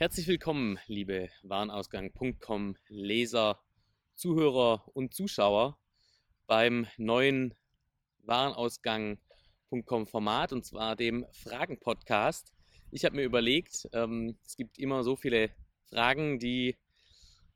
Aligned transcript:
Herzlich 0.00 0.28
willkommen, 0.28 0.78
liebe 0.86 1.28
Warenausgang.com 1.42 2.74
Leser, 2.88 3.60
Zuhörer 4.14 4.88
und 4.94 5.12
Zuschauer 5.12 5.78
beim 6.46 6.86
neuen 6.96 7.52
Warenausgang.com 8.22 10.06
Format 10.06 10.54
und 10.54 10.64
zwar 10.64 10.96
dem 10.96 11.26
Fragen-Podcast. 11.32 12.54
Ich 12.90 13.04
habe 13.04 13.16
mir 13.16 13.24
überlegt, 13.24 13.90
ähm, 13.92 14.38
es 14.42 14.56
gibt 14.56 14.78
immer 14.78 15.04
so 15.04 15.16
viele 15.16 15.50
Fragen, 15.90 16.38
die 16.38 16.78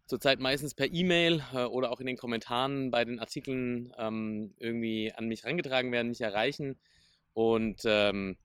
zurzeit 0.04 0.38
meistens 0.38 0.74
per 0.74 0.92
E-Mail 0.92 1.42
äh, 1.54 1.64
oder 1.64 1.90
auch 1.90 2.00
in 2.00 2.06
den 2.06 2.18
Kommentaren 2.18 2.90
bei 2.90 3.06
den 3.06 3.20
Artikeln 3.20 3.90
ähm, 3.96 4.52
irgendwie 4.58 5.10
an 5.14 5.28
mich 5.28 5.44
herangetragen 5.44 5.92
werden, 5.92 6.08
mich 6.08 6.20
erreichen. 6.20 6.78
Und 7.32 7.80
ähm, 7.86 8.36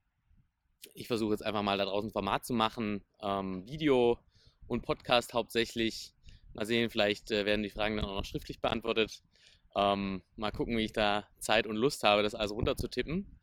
ich 0.94 1.08
versuche 1.08 1.32
jetzt 1.32 1.46
einfach 1.46 1.62
mal 1.62 1.78
da 1.78 1.86
draußen 1.86 2.12
Format 2.12 2.46
zu 2.46 2.54
machen, 2.54 3.04
ähm, 3.22 3.68
Video 3.68 4.20
und 4.68 4.82
Podcast 4.84 5.34
hauptsächlich. 5.34 6.14
Mal 6.54 6.66
sehen, 6.66 6.90
vielleicht 6.90 7.32
äh, 7.32 7.46
werden 7.46 7.64
die 7.64 7.70
Fragen 7.70 7.98
dann 7.98 8.06
auch 8.06 8.16
noch 8.16 8.26
schriftlich 8.26 8.60
beantwortet. 8.60 9.22
Ähm, 9.76 10.24
mal 10.36 10.52
gucken, 10.52 10.78
wie 10.78 10.86
ich 10.86 10.94
da 10.94 11.28
Zeit 11.40 11.68
und 11.68 11.76
Lust 11.76 12.04
habe, 12.04 12.24
das 12.24 12.36
also 12.36 12.56
runterzutippen. 12.56 13.40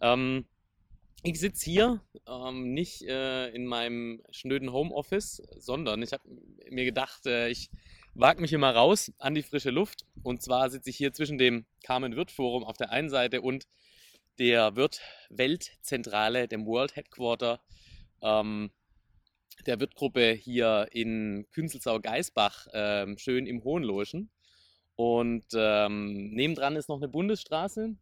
Ähm, 0.00 0.46
ich 1.22 1.38
sitze 1.38 1.70
hier 1.70 2.00
ähm, 2.26 2.72
nicht 2.72 3.02
äh, 3.02 3.48
in 3.50 3.66
meinem 3.66 4.22
schnöden 4.30 4.72
Homeoffice, 4.72 5.42
sondern 5.58 6.02
ich 6.02 6.12
habe 6.12 6.22
mir 6.70 6.86
gedacht, 6.86 7.26
äh, 7.26 7.50
ich 7.50 7.70
wage 8.14 8.40
mich 8.40 8.50
hier 8.50 8.58
mal 8.58 8.74
raus 8.74 9.12
an 9.18 9.34
die 9.34 9.42
frische 9.42 9.70
Luft. 9.70 10.06
Und 10.22 10.42
zwar 10.42 10.70
sitze 10.70 10.90
ich 10.90 10.96
hier 10.96 11.12
zwischen 11.12 11.36
dem 11.36 11.66
Carmen 11.84 12.16
Wirt 12.16 12.30
Forum 12.30 12.64
auf 12.64 12.78
der 12.78 12.90
einen 12.90 13.10
Seite 13.10 13.42
und 13.42 13.66
der 14.40 14.74
Wirt 14.74 15.02
Weltzentrale, 15.28 16.48
dem 16.48 16.64
World 16.64 16.96
Headquarter 16.96 17.60
ähm, 18.22 18.70
der 19.66 19.78
Wirtgruppe 19.80 20.32
hier 20.32 20.88
in 20.92 21.46
Künzelsau-Geisbach, 21.52 22.66
ähm, 22.72 23.18
schön 23.18 23.46
im 23.46 23.62
Hohenloschen. 23.62 24.30
Und 24.96 25.44
ähm, 25.54 26.30
nebendran 26.30 26.76
ist 26.76 26.88
noch 26.88 26.96
eine 26.96 27.08
Bundesstraße 27.08 27.94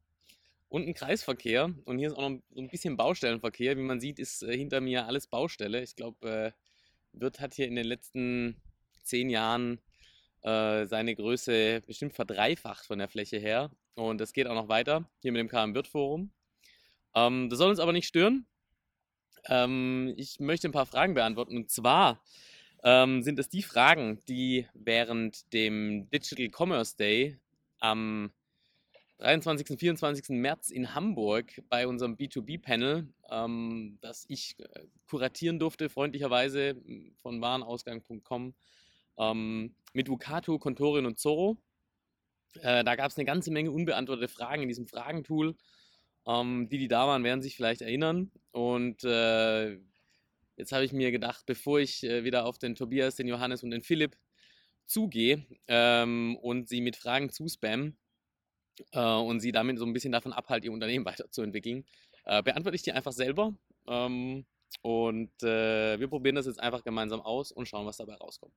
und 0.69 0.86
ein 0.86 0.94
Kreisverkehr. 0.94 1.75
Und 1.84 1.98
hier 1.98 2.06
ist 2.06 2.14
auch 2.14 2.28
noch 2.28 2.39
so 2.50 2.61
ein 2.61 2.69
bisschen 2.69 2.97
Baustellenverkehr. 2.97 3.77
Wie 3.77 3.83
man 3.83 4.00
sieht, 4.00 4.20
ist 4.20 4.44
äh, 4.44 4.56
hinter 4.56 4.81
mir 4.81 5.06
alles 5.06 5.27
Baustelle. 5.27 5.83
Ich 5.83 5.97
glaube, 5.97 6.28
äh, 6.28 6.53
Wirt 7.12 7.41
hat 7.41 7.55
hier 7.55 7.66
in 7.66 7.75
den 7.75 7.86
letzten 7.86 8.62
zehn 9.03 9.28
Jahren 9.28 9.81
äh, 10.42 10.86
seine 10.86 11.16
Größe 11.16 11.81
bestimmt 11.81 12.14
verdreifacht 12.14 12.86
von 12.86 13.00
der 13.00 13.09
Fläche 13.09 13.39
her. 13.39 13.72
Und 13.98 14.20
es 14.20 14.32
geht 14.32 14.46
auch 14.46 14.54
noch 14.54 14.68
weiter 14.68 15.08
hier 15.20 15.32
mit 15.32 15.41
dem 15.41 15.48
KM 15.48 15.74
Wirt 15.74 15.88
Forum. 15.88 16.30
Ähm, 17.14 17.48
das 17.50 17.58
soll 17.58 17.70
uns 17.70 17.80
aber 17.80 17.92
nicht 17.92 18.06
stören. 18.06 18.46
Ähm, 19.48 20.14
ich 20.16 20.41
möchte 20.41 20.68
ein 20.68 20.72
paar 20.72 20.86
Fragen 20.86 21.14
beantworten. 21.14 21.56
Und 21.56 21.70
zwar 21.70 22.22
ähm, 22.84 23.22
sind 23.22 23.38
es 23.38 23.48
die 23.48 23.62
Fragen, 23.62 24.20
die 24.28 24.66
während 24.74 25.52
dem 25.52 26.08
Digital 26.10 26.50
Commerce 26.50 26.96
Day 26.96 27.38
am 27.80 28.30
23. 29.19 29.70
und 29.70 29.80
24. 29.80 30.28
März 30.30 30.70
in 30.70 30.94
Hamburg 30.94 31.60
bei 31.69 31.88
unserem 31.88 32.14
B2B-Panel, 32.14 33.08
ähm, 33.30 33.98
das 34.00 34.24
ich 34.28 34.56
äh, 34.60 34.86
kuratieren 35.08 35.58
durfte, 35.58 35.88
freundlicherweise 35.88 36.76
von 37.16 37.41
warenausgang.com, 37.41 38.54
ähm, 39.19 39.74
mit 39.92 40.08
Vukato, 40.08 40.58
Contorin 40.58 41.06
und 41.06 41.19
Zorro. 41.19 41.56
Äh, 42.62 42.84
da 42.84 42.96
gab 42.96 43.10
es 43.10 43.16
eine 43.16 43.24
ganze 43.24 43.50
Menge 43.50 43.70
unbeantwortete 43.70 44.28
Fragen 44.28 44.62
in 44.62 44.68
diesem 44.68 44.86
Fragentool. 44.86 45.56
Ähm, 46.27 46.68
die, 46.68 46.78
die 46.78 46.88
da 46.88 47.06
waren, 47.06 47.24
werden 47.24 47.42
sich 47.42 47.56
vielleicht 47.56 47.82
erinnern. 47.82 48.30
Und 48.52 49.04
äh, 49.04 49.78
jetzt 50.56 50.72
habe 50.72 50.84
ich 50.84 50.92
mir 50.92 51.10
gedacht, 51.10 51.44
bevor 51.47 51.81
ich 51.81 52.04
äh, 52.04 52.25
wieder 52.25 52.44
auf 52.44 52.59
den 52.59 52.75
Tobias, 52.75 53.16
den 53.16 53.28
Johannes 53.28 53.62
und 53.62 53.70
den 53.70 53.82
Philipp 53.82 54.16
zugehe 54.86 55.47
ähm, 55.69 56.36
und 56.36 56.69
sie 56.69 56.81
mit 56.81 56.97
Fragen 56.97 57.31
zuspammen 57.31 57.97
äh, 58.92 59.00
und 59.00 59.41
sie 59.41 59.53
damit 59.53 59.78
so 59.78 59.86
ein 59.86 59.92
bisschen 59.92 60.12
davon 60.12 60.32
abhalten, 60.32 60.66
ihr 60.66 60.72
Unternehmen 60.72 61.04
weiterzuentwickeln, 61.06 61.84
äh, 62.25 62.42
beantworte 62.42 62.76
ich 62.76 62.82
die 62.82 62.92
einfach 62.92 63.12
selber. 63.12 63.54
Ähm, 63.86 64.47
und 64.82 65.32
wir 65.41 66.09
probieren 66.09 66.36
das 66.36 66.47
jetzt 66.47 66.60
einfach 66.60 66.84
gemeinsam 66.84 67.20
aus 67.20 67.50
und 67.50 67.66
schauen, 67.66 67.86
was 67.86 67.97
dabei 67.97 68.15
rauskommt. 68.15 68.54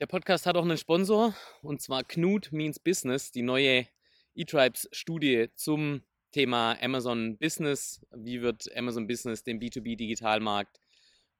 Der 0.00 0.06
Podcast 0.06 0.46
hat 0.46 0.56
auch 0.56 0.64
einen 0.64 0.78
Sponsor 0.78 1.34
und 1.62 1.80
zwar 1.80 2.04
Knut 2.04 2.52
Means 2.52 2.78
Business, 2.78 3.30
die 3.30 3.42
neue 3.42 3.86
eTribes-Studie 4.34 5.48
zum 5.54 6.02
Thema 6.32 6.76
Amazon 6.82 7.38
Business. 7.38 8.04
Wie 8.10 8.42
wird 8.42 8.74
Amazon 8.76 9.06
Business 9.06 9.44
den 9.44 9.60
B2B-Digitalmarkt 9.60 10.80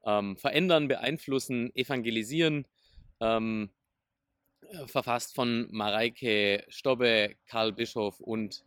ähm, 0.05 0.37
verändern, 0.37 0.87
beeinflussen, 0.87 1.75
evangelisieren? 1.75 2.67
Ähm, 3.19 3.71
äh, 4.61 4.87
verfasst 4.87 5.35
von 5.35 5.67
Mareike 5.71 6.63
Stobbe, 6.69 7.35
Karl 7.47 7.73
Bischof 7.73 8.19
und 8.19 8.63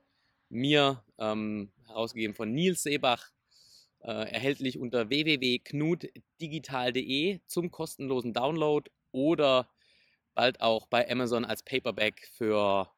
mir, 0.49 1.05
ähm, 1.19 1.73
herausgegeben 1.87 2.35
von 2.35 2.53
Nils 2.53 2.83
Seebach, 2.83 3.31
äh, 4.01 4.31
erhältlich 4.31 4.79
unter 4.79 5.09
www.knutdigital.de 5.09 7.41
zum 7.47 7.71
kostenlosen 7.71 8.33
Download 8.33 8.91
oder 9.13 9.69
bald 10.37 10.61
auch 10.61 10.87
bei 10.87 11.11
Amazon 11.11 11.45
als 11.45 11.65
Paperback 11.65 12.29
für 12.35 12.89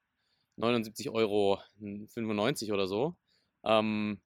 79,95 0.58 1.10
Euro 1.12 1.58
oder 2.74 2.86
so. 2.86 3.16
Ähm, 3.64 4.20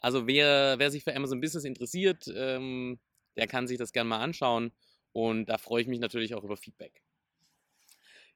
also 0.00 0.26
wer, 0.26 0.78
wer 0.78 0.90
sich 0.90 1.02
für 1.02 1.16
Amazon 1.16 1.40
Business 1.40 1.64
interessiert, 1.64 2.26
ähm, 2.34 3.00
der 3.36 3.46
kann 3.48 3.66
sich 3.66 3.78
das 3.78 3.92
gerne 3.92 4.08
mal 4.08 4.20
anschauen 4.20 4.72
und 5.12 5.46
da 5.46 5.58
freue 5.58 5.82
ich 5.82 5.88
mich 5.88 5.98
natürlich 5.98 6.34
auch 6.34 6.44
über 6.44 6.56
Feedback. 6.56 7.02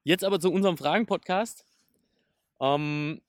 Jetzt 0.03 0.25
aber 0.25 0.41
zu 0.41 0.51
unserem 0.51 0.79
Fragen-Podcast. 0.79 1.65
Ähm, 2.61 3.21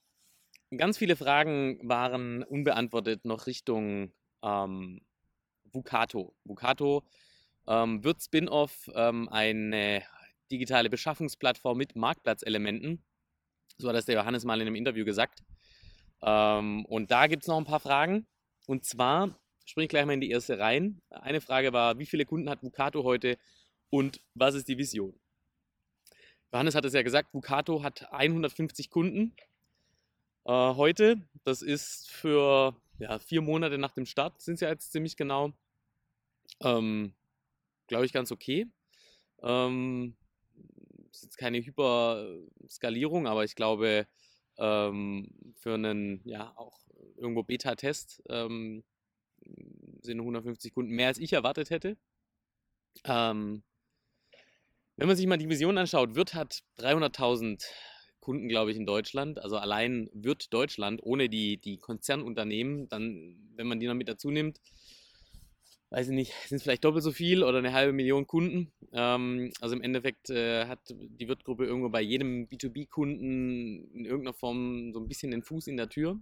ganz 0.76 0.98
viele 0.98 1.16
Fragen 1.16 1.80
waren 1.84 2.44
unbeantwortet 2.44 3.26
noch 3.26 3.48
Richtung 3.48 4.14
ähm, 4.42 5.02
Vukato. 5.66 6.34
Vukato 6.46 7.04
ähm, 7.68 8.04
wird 8.04 8.22
Spin-off 8.22 8.90
ähm, 8.96 9.28
eine 9.30 10.04
digitale 10.52 10.90
Beschaffungsplattform 10.90 11.78
mit 11.78 11.96
Marktplatzelementen. 11.96 13.04
So 13.78 13.88
hat 13.90 13.96
das 13.96 14.06
der 14.06 14.16
Johannes 14.16 14.46
mal 14.46 14.60
in 14.60 14.68
einem 14.68 14.76
Interview 14.76 15.06
gesagt. 15.06 15.44
Ähm, 16.22 16.86
und 16.86 17.12
da 17.12 17.28
gibt 17.28 17.44
es 17.44 17.48
noch 17.48 17.58
ein 17.58 17.66
paar 17.66 17.80
Fragen. 17.80 18.28
Und 18.68 18.86
zwar 18.86 19.40
springe 19.66 19.86
ich 19.86 19.90
gleich 19.90 20.06
mal 20.06 20.14
in 20.14 20.22
die 20.22 20.32
erste 20.32 20.60
rein. 20.60 21.02
Eine 21.10 21.42
Frage 21.42 21.74
war, 21.74 22.00
wie 22.00 22.06
viele 22.06 22.26
Kunden 22.26 22.50
hat 22.50 22.64
Vukato 22.64 23.04
heute 23.04 23.38
und 23.90 24.22
was 24.34 24.56
ist 24.56 24.68
die 24.68 24.78
Vision? 24.78 25.20
Johannes 26.52 26.76
hat 26.76 26.86
es 26.86 26.94
ja 26.94 27.04
gesagt, 27.04 27.34
Vukato 27.34 27.84
hat 27.84 28.12
150 28.12 28.90
Kunden 28.90 29.36
äh, 30.46 30.52
heute. 30.52 31.22
Das 31.44 31.62
ist 31.62 32.10
für 32.10 32.76
ja, 32.98 33.20
vier 33.20 33.42
Monate 33.42 33.78
nach 33.78 33.94
dem 33.94 34.06
Start, 34.06 34.42
sind 34.42 34.56
es 34.56 34.62
ja 34.62 34.70
jetzt 34.70 34.92
ziemlich 34.92 35.16
genau, 35.16 35.54
ähm, 36.62 37.14
glaube 37.88 38.06
ich, 38.06 38.14
ganz 38.14 38.32
okay. 38.32 38.68
Ähm, 39.42 40.16
ist 41.20 41.24
jetzt 41.24 41.38
keine 41.38 41.60
Hyperskalierung, 41.60 43.28
aber 43.28 43.44
ich 43.44 43.56
glaube, 43.56 44.08
ähm, 44.58 45.28
für 45.56 45.74
einen, 45.74 46.22
ja, 46.26 46.54
auch 46.56 46.80
irgendwo 47.16 47.44
Beta-Test 47.44 48.24
ähm, 48.30 48.84
sind 50.02 50.20
150 50.20 50.74
Kunden 50.74 50.94
mehr, 50.94 51.08
als 51.08 51.18
ich 51.18 51.34
erwartet 51.34 51.70
hätte. 51.70 51.98
Ähm, 53.06 53.64
wenn 54.98 55.08
man 55.08 55.16
sich 55.16 55.28
mal 55.28 55.38
die 55.38 55.50
Vision 55.50 55.78
anschaut, 55.78 56.16
Wirt 56.16 56.34
hat 56.34 56.64
300.000 56.78 57.64
Kunden, 58.20 58.50
glaube 58.50 58.72
ich, 58.72 58.78
in 58.78 58.86
Deutschland. 58.86 59.40
Also 59.40 59.58
allein 59.58 60.10
Wirt 60.14 60.54
Deutschland 60.54 61.02
ohne 61.04 61.30
die, 61.30 61.58
die 61.58 61.78
Konzernunternehmen, 61.78 62.90
dann, 62.90 63.38
wenn 63.56 63.68
man 63.68 63.80
die 63.80 63.88
noch 63.88 63.96
mit 63.96 64.10
dazu 64.10 64.30
nimmt, 64.30 64.60
weiß 65.92 66.10
ich 66.10 66.14
nicht, 66.14 66.34
sind 66.48 66.58
es 66.58 66.64
vielleicht 66.64 66.84
doppelt 66.84 67.04
so 67.04 67.12
viel 67.12 67.44
oder 67.44 67.58
eine 67.58 67.74
halbe 67.74 67.94
Million 67.94 68.28
Kunden. 68.28 68.72
Ähm, 68.92 69.52
also 69.60 69.76
im 69.76 69.82
Endeffekt 69.82 70.30
äh, 70.30 70.66
hat 70.66 70.80
die 70.90 71.28
Wirtgruppe 71.28 71.66
irgendwo 71.66 71.90
bei 71.90 72.02
jedem 72.02 72.48
B2B-Kunden 72.48 73.92
in 73.94 74.06
irgendeiner 74.06 74.34
Form 74.34 74.94
so 74.94 75.00
ein 75.00 75.08
bisschen 75.08 75.32
den 75.32 75.44
Fuß 75.44 75.68
in 75.68 75.78
der 75.78 75.90
Tür. 75.90 76.20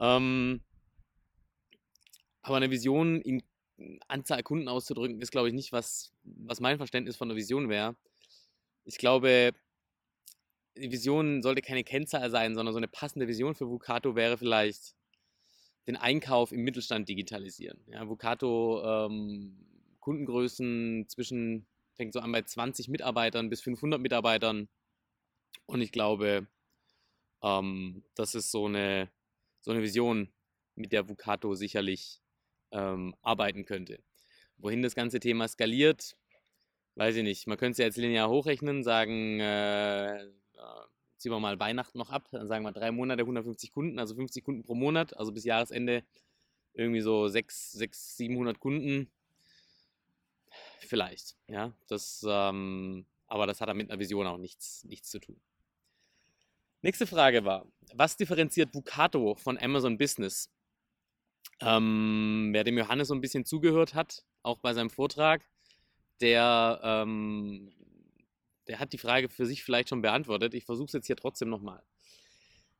Ähm, 0.00 0.62
aber 2.42 2.56
eine 2.56 2.70
Vision 2.70 3.20
in 3.20 3.42
Anzahl 4.08 4.42
Kunden 4.42 4.68
auszudrücken, 4.68 5.20
ist, 5.20 5.30
glaube 5.30 5.48
ich, 5.48 5.54
nicht, 5.54 5.72
was, 5.72 6.12
was 6.22 6.60
mein 6.60 6.76
Verständnis 6.76 7.16
von 7.16 7.28
der 7.28 7.36
Vision 7.36 7.68
wäre. 7.68 7.96
Ich 8.84 8.98
glaube, 8.98 9.52
die 10.76 10.90
Vision 10.90 11.42
sollte 11.42 11.62
keine 11.62 11.84
Kennzahl 11.84 12.30
sein, 12.30 12.54
sondern 12.54 12.72
so 12.72 12.78
eine 12.78 12.88
passende 12.88 13.28
Vision 13.28 13.54
für 13.54 13.68
Vukato 13.68 14.14
wäre 14.14 14.38
vielleicht 14.38 14.94
den 15.86 15.96
Einkauf 15.96 16.52
im 16.52 16.62
Mittelstand 16.62 17.08
digitalisieren. 17.08 17.80
Ja, 17.86 18.08
Vocato 18.08 18.82
ähm, 18.84 19.56
Kundengrößen 20.00 21.06
zwischen, 21.08 21.66
fängt 21.94 22.12
so 22.12 22.20
an 22.20 22.32
bei 22.32 22.42
20 22.42 22.88
Mitarbeitern 22.88 23.50
bis 23.50 23.60
500 23.62 24.00
Mitarbeitern. 24.00 24.68
Und 25.66 25.80
ich 25.80 25.92
glaube, 25.92 26.46
ähm, 27.42 28.04
das 28.14 28.34
ist 28.34 28.50
so 28.50 28.66
eine, 28.66 29.10
so 29.60 29.70
eine 29.70 29.82
Vision, 29.82 30.32
mit 30.76 30.92
der 30.92 31.08
Vukato 31.08 31.54
sicherlich 31.54 32.20
ähm, 32.72 33.14
arbeiten 33.22 33.64
könnte. 33.64 34.02
wohin 34.56 34.82
das 34.82 34.94
ganze 34.94 35.20
Thema 35.20 35.48
skaliert, 35.48 36.16
weiß 36.94 37.16
ich 37.16 37.22
nicht. 37.22 37.46
Man 37.46 37.58
könnte 37.58 37.72
es 37.72 37.78
ja 37.78 37.84
jetzt 37.86 37.96
linear 37.96 38.28
hochrechnen, 38.28 38.82
sagen, 38.82 39.40
äh, 39.40 40.26
ziehen 41.16 41.32
wir 41.32 41.40
mal 41.40 41.58
Weihnachten 41.58 41.98
noch 41.98 42.10
ab, 42.10 42.28
dann 42.30 42.48
sagen 42.48 42.64
wir 42.64 42.72
drei 42.72 42.90
Monate, 42.90 43.22
150 43.22 43.72
Kunden, 43.72 43.98
also 43.98 44.14
50 44.14 44.44
Kunden 44.44 44.62
pro 44.62 44.74
Monat, 44.74 45.16
also 45.16 45.32
bis 45.32 45.44
Jahresende 45.44 46.04
irgendwie 46.74 47.00
so 47.00 47.28
600, 47.28 47.94
600 47.94 47.94
700 47.94 48.60
Kunden. 48.60 49.10
Vielleicht, 50.80 51.36
ja. 51.48 51.72
Das, 51.88 52.24
ähm, 52.28 53.06
aber 53.26 53.46
das 53.46 53.60
hat 53.60 53.74
mit 53.74 53.90
einer 53.90 53.98
Vision 53.98 54.26
auch 54.26 54.38
nichts, 54.38 54.84
nichts 54.84 55.10
zu 55.10 55.18
tun. 55.18 55.40
Nächste 56.82 57.06
Frage 57.06 57.44
war, 57.44 57.66
was 57.94 58.16
differenziert 58.16 58.74
Vucato 58.74 59.36
von 59.36 59.56
Amazon 59.58 59.96
Business? 59.96 60.50
Ähm, 61.60 62.50
wer 62.52 62.64
dem 62.64 62.76
Johannes 62.76 63.08
so 63.08 63.14
ein 63.14 63.20
bisschen 63.20 63.46
zugehört 63.46 63.94
hat, 63.94 64.24
auch 64.42 64.58
bei 64.58 64.74
seinem 64.74 64.90
Vortrag, 64.90 65.48
der, 66.20 66.80
ähm, 66.82 67.72
der 68.68 68.78
hat 68.78 68.92
die 68.92 68.98
Frage 68.98 69.28
für 69.28 69.46
sich 69.46 69.62
vielleicht 69.62 69.88
schon 69.88 70.02
beantwortet. 70.02 70.54
Ich 70.54 70.64
versuche 70.64 70.86
es 70.86 70.92
jetzt 70.92 71.06
hier 71.06 71.16
trotzdem 71.16 71.48
nochmal. 71.50 71.82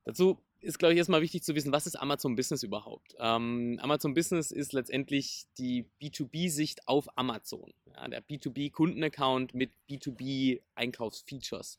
Dazu 0.05 0.39
ist, 0.61 0.79
glaube 0.79 0.95
ich, 0.95 0.99
erstmal 0.99 1.23
wichtig 1.23 1.43
zu 1.43 1.55
wissen, 1.55 1.73
was 1.73 1.87
ist 1.87 1.97
Amazon 1.97 2.37
Business 2.37 2.63
überhaupt? 2.63 3.15
Ähm, 3.19 3.79
Amazon 3.83 4.15
Business 4.15 4.51
ist 4.51 4.73
letztendlich 4.73 5.45
die 5.59 5.87
B2B-Sicht 6.01 6.89
auf 6.89 7.07
Amazon. 7.19 7.73
Ja, 7.95 8.09
der 8.09 8.23
B2B-Kundenaccount 8.23 9.55
mit 9.55 9.73
B2B-Einkaufsfeatures. 9.89 11.79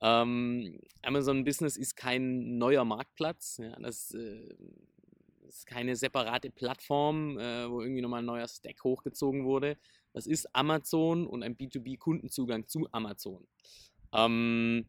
Ähm, 0.00 0.80
Amazon 1.02 1.44
Business 1.44 1.76
ist 1.76 1.96
kein 1.96 2.58
neuer 2.58 2.84
Marktplatz. 2.84 3.58
Ja, 3.58 3.76
das 3.80 4.12
äh, 4.12 4.54
ist 5.58 5.66
keine 5.66 5.96
separate 5.96 6.50
Plattform, 6.50 7.38
äh, 7.38 7.70
wo 7.70 7.80
irgendwie 7.80 8.02
nochmal 8.02 8.22
ein 8.22 8.26
neuer 8.26 8.48
Stack 8.48 8.82
hochgezogen 8.82 9.44
wurde. 9.44 9.76
Das 10.12 10.26
ist 10.26 10.54
Amazon 10.54 11.26
und 11.26 11.42
ein 11.42 11.56
B2B-Kundenzugang 11.56 12.66
zu 12.66 12.88
Amazon. 12.92 13.46
Ähm, 14.12 14.86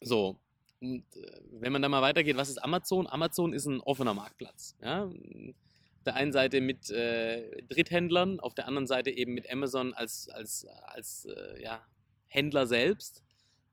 so, 0.00 0.38
und 0.80 1.04
äh, 1.16 1.40
wenn 1.50 1.72
man 1.72 1.82
da 1.82 1.88
mal 1.88 2.02
weitergeht, 2.02 2.36
was 2.36 2.48
ist 2.48 2.58
Amazon? 2.58 3.06
Amazon 3.06 3.52
ist 3.52 3.66
ein 3.66 3.80
offener 3.80 4.14
Marktplatz. 4.14 4.76
Ja? 4.82 5.04
Auf 5.04 6.04
der 6.04 6.14
einen 6.14 6.32
Seite 6.32 6.60
mit 6.60 6.90
äh, 6.90 7.62
Dritthändlern, 7.62 8.40
auf 8.40 8.54
der 8.54 8.68
anderen 8.68 8.86
Seite 8.86 9.10
eben 9.10 9.34
mit 9.34 9.50
Amazon 9.50 9.94
als, 9.94 10.28
als, 10.28 10.66
als 10.84 11.24
äh, 11.26 11.62
ja, 11.62 11.82
Händler 12.28 12.66
selbst. 12.66 13.22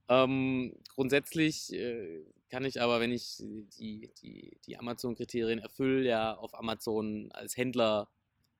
Ähm, 0.07 0.75
grundsätzlich 0.87 1.73
äh, 1.73 2.23
kann 2.49 2.65
ich 2.65 2.81
aber, 2.81 2.99
wenn 2.99 3.11
ich 3.11 3.37
die, 3.37 4.11
die, 4.21 4.57
die 4.65 4.77
Amazon-Kriterien 4.77 5.59
erfülle, 5.59 6.07
ja 6.07 6.35
auf 6.35 6.57
Amazon 6.57 7.31
als 7.31 7.57
Händler 7.57 8.07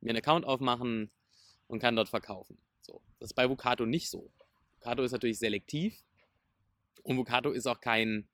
mir 0.01 0.09
einen 0.09 0.19
Account 0.19 0.45
aufmachen 0.45 1.11
und 1.67 1.79
kann 1.79 1.95
dort 1.95 2.09
verkaufen. 2.09 2.57
So. 2.81 3.01
Das 3.19 3.31
ist 3.31 3.33
bei 3.33 3.49
Vucato 3.49 3.85
nicht 3.85 4.09
so. 4.09 4.31
Vucato 4.79 5.03
ist 5.03 5.11
natürlich 5.11 5.39
selektiv 5.39 6.03
und 7.03 7.17
Vucato 7.17 7.51
ist 7.51 7.67
auch 7.67 7.81
kein, 7.81 8.27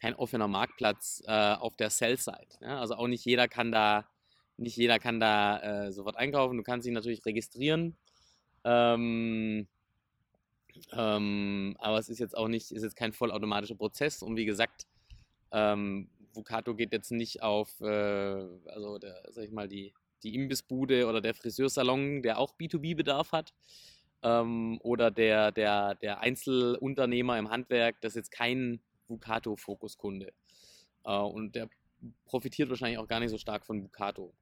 kein 0.00 0.14
offener 0.14 0.48
Marktplatz 0.48 1.22
äh, 1.26 1.54
auf 1.54 1.76
der 1.76 1.90
Sell-Side. 1.90 2.58
Ja? 2.60 2.80
Also 2.80 2.94
auch 2.94 3.08
nicht 3.08 3.24
jeder 3.24 3.48
kann 3.48 3.72
da, 3.72 4.08
nicht 4.56 4.76
jeder 4.76 4.98
kann 4.98 5.20
da 5.20 5.86
äh, 5.86 5.92
sofort 5.92 6.16
einkaufen. 6.16 6.56
Du 6.56 6.62
kannst 6.62 6.86
dich 6.86 6.92
natürlich 6.92 7.24
registrieren. 7.24 7.96
Ähm, 8.64 9.68
ähm, 10.92 11.76
aber 11.78 11.98
es 11.98 12.08
ist 12.08 12.18
jetzt 12.18 12.36
auch 12.36 12.48
nicht, 12.48 12.70
ist 12.70 12.82
jetzt 12.82 12.96
kein 12.96 13.12
vollautomatischer 13.12 13.74
Prozess. 13.74 14.22
Und 14.22 14.36
wie 14.36 14.44
gesagt, 14.44 14.86
ähm, 15.52 16.08
Vucato 16.32 16.74
geht 16.74 16.92
jetzt 16.92 17.10
nicht 17.10 17.42
auf, 17.42 17.80
äh, 17.80 17.86
also 18.66 18.98
der, 18.98 19.22
sag 19.30 19.44
ich 19.44 19.52
mal, 19.52 19.68
die, 19.68 19.92
die 20.22 20.34
Imbissbude 20.34 21.06
oder 21.06 21.20
der 21.20 21.34
Friseursalon, 21.34 22.22
der 22.22 22.38
auch 22.38 22.54
B2B-Bedarf 22.56 23.32
hat. 23.32 23.52
Ähm, 24.22 24.78
oder 24.82 25.10
der, 25.10 25.52
der, 25.52 25.94
der 25.96 26.20
Einzelunternehmer 26.20 27.38
im 27.38 27.50
Handwerk, 27.50 28.00
das 28.00 28.12
ist 28.12 28.16
jetzt 28.16 28.30
kein 28.32 28.80
Vucato-Fokuskunde. 29.06 30.32
Äh, 31.04 31.16
und 31.16 31.54
der 31.54 31.68
profitiert 32.24 32.68
wahrscheinlich 32.68 32.98
auch 32.98 33.08
gar 33.08 33.20
nicht 33.20 33.30
so 33.30 33.38
stark 33.38 33.64
von 33.64 33.82
Vucato. 33.82 34.32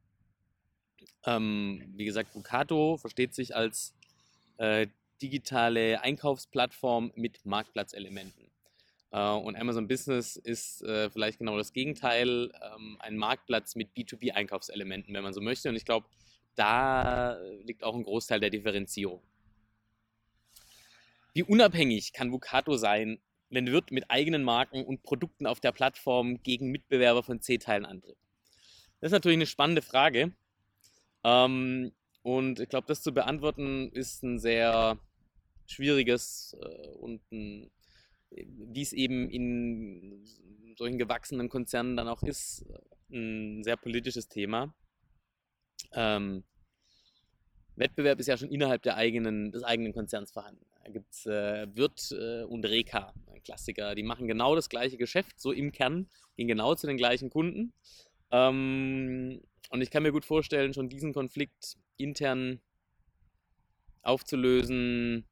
Ähm, 1.25 1.93
wie 1.95 2.05
gesagt, 2.05 2.35
Vucato 2.35 2.97
versteht 2.97 3.35
sich 3.35 3.55
als 3.55 3.95
äh, 4.59 4.87
digitale 5.23 6.01
Einkaufsplattform 6.03 7.13
mit 7.15 7.45
Marktplatzelementen. 7.45 8.51
Äh, 9.13 9.31
und 9.31 9.57
Amazon 9.57 9.89
Business 9.89 10.37
ist 10.37 10.83
äh, 10.83 11.11
vielleicht 11.11 11.39
genau 11.39 11.57
das 11.57 11.73
Gegenteil, 11.73 12.53
ähm, 12.63 12.97
ein 13.01 13.17
Marktplatz 13.17 13.75
mit 13.75 13.91
B2B-Einkaufselementen, 13.97 15.15
wenn 15.15 15.23
man 15.23 15.33
so 15.33 15.41
möchte. 15.41 15.69
Und 15.69 15.77
ich 15.77 15.85
glaube, 15.85 16.07
da 16.55 17.39
liegt 17.65 17.85
auch 17.85 17.95
ein 17.95 18.05
Großteil 18.05 18.41
der 18.41 18.51
Differenzierung. 18.51 19.23
Wie 21.35 21.43
unabhängig 21.43 22.15
kann 22.15 22.33
Vucato 22.33 22.77
sein 22.77 23.19
wenn 23.51 23.71
Wirt 23.71 23.91
mit 23.91 24.11
eigenen 24.11 24.43
Marken 24.43 24.85
und 24.85 25.03
Produkten 25.03 25.47
auf 25.47 25.61
der 25.61 25.73
Plattform 25.73 26.43
gegen 26.43 26.71
Mitbewerber 26.71 27.23
von 27.23 27.41
C-Teilen 27.41 27.85
antritt? 27.85 28.19
Das 29.01 29.09
ist 29.09 29.13
natürlich 29.13 29.37
eine 29.37 29.47
spannende 29.47 29.83
Frage. 29.83 30.33
Ähm, 31.25 31.93
und 32.23 32.61
ich 32.61 32.69
glaube, 32.69 32.87
das 32.89 33.03
zu 33.03 33.13
beantworten 33.13 33.91
ist 33.93 34.23
ein 34.23 34.39
sehr 34.39 34.99
schwieriges 35.73 36.57
äh, 36.61 36.89
und 36.97 37.21
ein, 37.33 37.71
wie 38.31 38.83
es 38.83 38.93
eben 38.93 39.31
in 39.31 40.25
solchen 40.77 40.99
gewachsenen 40.99 41.49
Konzernen 41.49 41.97
dann 41.97 42.09
auch 42.09 42.23
ist, 42.23 42.67
ein 43.11 43.63
sehr 43.65 43.77
politisches 43.77 44.29
Thema. 44.29 44.75
Ähm, 45.93 46.45
Wettbewerb 47.77 48.19
ist 48.19 48.27
ja 48.27 48.37
schon 48.37 48.51
innerhalb 48.51 48.83
der 48.83 48.97
eigenen, 48.97 49.53
des 49.53 49.63
eigenen 49.63 49.93
Konzerns 49.93 50.33
vorhanden. 50.33 50.65
Da 50.85 50.91
gibt 50.91 51.13
es 51.13 51.27
äh, 51.27 51.67
Wirt 51.75 52.11
äh, 52.13 52.45
und 52.45 52.65
Reka, 52.65 53.13
ein 53.33 53.43
Klassiker. 53.43 53.95
Die 53.95 54.03
machen 54.03 54.27
genau 54.27 54.55
das 54.55 54.69
gleiche 54.69 54.97
Geschäft, 54.97 55.39
so 55.41 55.53
im 55.53 55.73
Kern, 55.73 56.09
gehen 56.37 56.49
genau 56.49 56.75
zu 56.75 56.87
den 56.87 56.97
gleichen 56.97 57.29
Kunden. 57.31 57.73
Ähm, 58.31 59.43
und 59.71 59.81
ich 59.81 59.91
kann 59.91 60.03
mir 60.03 60.13
gut 60.13 60.25
vorstellen, 60.25 60.73
schon 60.73 60.89
diesen 60.89 61.13
Konflikt 61.13 61.77
intern 61.97 62.61
aufzulösen, 64.03 65.27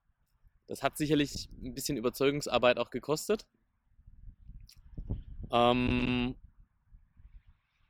das 0.66 0.82
hat 0.82 0.96
sicherlich 0.96 1.49
ein 1.62 1.75
bisschen 1.75 1.96
Überzeugungsarbeit 1.96 2.78
auch 2.78 2.90
gekostet. 2.90 3.46
Ähm, 5.50 6.34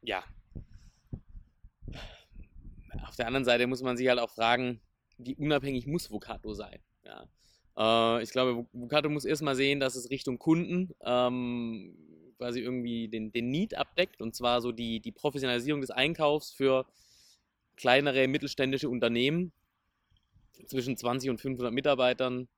ja, 0.02 0.24
auf 3.14 3.16
der 3.16 3.28
anderen 3.28 3.44
Seite 3.44 3.68
muss 3.68 3.80
man 3.80 3.96
sich 3.96 4.08
halt 4.08 4.18
auch 4.18 4.30
fragen, 4.30 4.80
wie 5.18 5.36
unabhängig 5.36 5.86
muss 5.86 6.10
Vocato 6.10 6.52
sein? 6.52 6.80
Ja. 7.04 7.28
Äh, 8.18 8.24
ich 8.24 8.30
glaube, 8.30 8.66
Vocato 8.72 9.08
muss 9.08 9.24
erstmal 9.24 9.54
sehen, 9.54 9.78
dass 9.78 9.94
es 9.94 10.10
Richtung 10.10 10.40
Kunden 10.40 10.92
ähm, 11.00 11.96
quasi 12.38 12.58
irgendwie 12.58 13.06
den, 13.06 13.30
den 13.30 13.50
Need 13.50 13.76
abdeckt 13.76 14.20
und 14.20 14.34
zwar 14.34 14.60
so 14.60 14.72
die, 14.72 14.98
die 14.98 15.12
Professionalisierung 15.12 15.80
des 15.80 15.92
Einkaufs 15.92 16.50
für 16.50 16.86
kleinere 17.76 18.26
mittelständische 18.26 18.88
Unternehmen 18.88 19.52
zwischen 20.66 20.96
20 20.96 21.30
und 21.30 21.40
500 21.40 21.72
Mitarbeitern. 21.72 22.48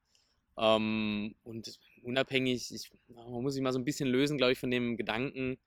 Ähm, 0.58 1.34
und 1.44 1.78
unabhängig, 2.02 2.72
ich, 2.74 2.90
man 3.08 3.42
muss 3.42 3.54
sich 3.54 3.62
mal 3.62 3.72
so 3.72 3.78
ein 3.78 3.84
bisschen 3.84 4.08
lösen, 4.08 4.38
glaube 4.38 4.52
ich, 4.52 4.58
von 4.58 4.70
dem 4.70 4.96
Gedanken, 4.96 5.58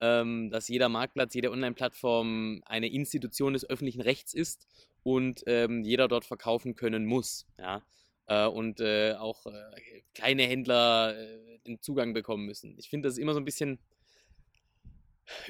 ähm, 0.00 0.50
dass 0.50 0.68
jeder 0.68 0.88
Marktplatz, 0.88 1.34
jede 1.34 1.50
Online-Plattform 1.50 2.62
eine 2.66 2.88
Institution 2.88 3.54
des 3.54 3.68
öffentlichen 3.68 4.02
Rechts 4.02 4.34
ist 4.34 4.66
und 5.02 5.42
ähm, 5.46 5.82
jeder 5.82 6.08
dort 6.08 6.24
verkaufen 6.24 6.74
können 6.74 7.06
muss. 7.06 7.46
Ja? 7.58 7.82
Äh, 8.26 8.46
und 8.46 8.80
äh, 8.80 9.14
auch 9.14 9.46
äh, 9.46 10.02
kleine 10.14 10.42
Händler 10.42 11.16
äh, 11.16 11.58
den 11.66 11.80
Zugang 11.80 12.12
bekommen 12.12 12.44
müssen. 12.44 12.76
Ich 12.78 12.90
finde, 12.90 13.08
das 13.08 13.14
ist 13.14 13.22
immer 13.22 13.34
so 13.34 13.40
ein 13.40 13.44
bisschen 13.44 13.78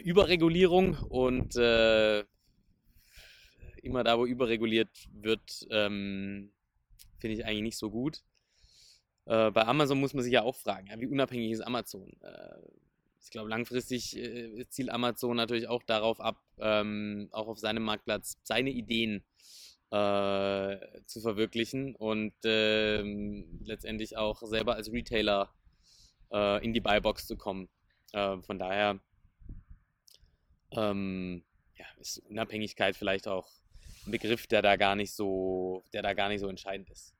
Überregulierung 0.04 0.94
und 1.08 1.56
äh, 1.56 2.24
immer 3.82 4.04
da, 4.04 4.18
wo 4.18 4.26
überreguliert 4.26 4.90
wird, 5.12 5.66
ähm, 5.70 6.52
finde 7.18 7.36
ich 7.36 7.44
eigentlich 7.44 7.62
nicht 7.62 7.78
so 7.78 7.90
gut. 7.90 8.22
Äh, 9.26 9.50
bei 9.50 9.66
Amazon 9.66 10.00
muss 10.00 10.14
man 10.14 10.24
sich 10.24 10.32
ja 10.32 10.42
auch 10.42 10.56
fragen, 10.56 10.88
ja, 10.88 11.00
wie 11.00 11.06
unabhängig 11.06 11.52
ist 11.52 11.60
Amazon? 11.60 12.12
ich 13.26 13.30
glaube, 13.32 13.50
langfristig 13.50 14.16
äh, 14.16 14.68
zielt 14.68 14.88
Amazon 14.88 15.36
natürlich 15.36 15.66
auch 15.66 15.82
darauf 15.82 16.20
ab, 16.20 16.40
ähm, 16.58 17.28
auch 17.32 17.48
auf 17.48 17.58
seinem 17.58 17.82
Marktplatz 17.82 18.38
seine 18.44 18.70
Ideen 18.70 19.24
äh, 19.90 20.78
zu 21.06 21.20
verwirklichen 21.20 21.96
und 21.96 22.32
äh, 22.44 23.02
letztendlich 23.64 24.16
auch 24.16 24.42
selber 24.42 24.76
als 24.76 24.92
Retailer 24.92 25.52
äh, 26.32 26.64
in 26.64 26.72
die 26.72 26.80
Buybox 26.80 27.26
zu 27.26 27.36
kommen. 27.36 27.68
Äh, 28.12 28.40
von 28.42 28.60
daher 28.60 29.00
ähm, 30.70 31.44
ja, 31.76 31.86
ist 31.98 32.18
Unabhängigkeit 32.30 32.96
vielleicht 32.96 33.26
auch 33.26 33.48
ein 34.06 34.12
Begriff, 34.12 34.46
der 34.46 34.62
da 34.62 34.76
gar 34.76 34.94
nicht 34.94 35.12
so, 35.12 35.82
der 35.92 36.02
da 36.02 36.14
gar 36.14 36.28
nicht 36.28 36.40
so 36.40 36.48
entscheidend 36.48 36.90
ist. 36.90 37.12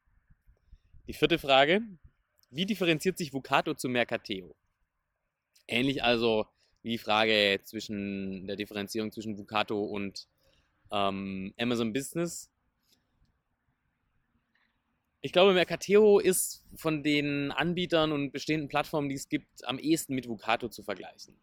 Die 1.07 1.13
vierte 1.13 1.39
Frage: 1.39 1.83
Wie 2.51 2.67
differenziert 2.67 3.19
sich 3.19 3.33
Vucato 3.33 3.75
zu 3.75 3.89
Mercateo? 3.89 4.55
Ähnlich 5.69 6.03
also 6.03 6.47
wie 6.83 6.91
die 6.91 6.99
Frage 6.99 7.61
zwischen 7.65 8.47
der 8.47 8.57
Differenzierung 8.57 9.11
zwischen 9.13 9.39
Vucato 9.39 9.83
und 9.85 10.29
ähm, 10.93 11.53
Amazon 11.59 11.93
Business 11.93 12.51
Ich 15.27 15.33
glaube, 15.33 15.55
Mercateo 15.55 16.21
ist 16.21 16.65
von 16.77 17.03
den 17.03 17.51
Anbietern 17.51 18.13
und 18.13 18.31
bestehenden 18.31 18.69
Plattformen, 18.69 19.09
die 19.09 19.17
es 19.17 19.29
gibt, 19.29 19.67
am 19.67 19.81
ehesten 19.81 20.15
mit 20.15 20.29
Vucato 20.29 20.69
zu 20.69 20.85
vergleichen. 20.85 21.35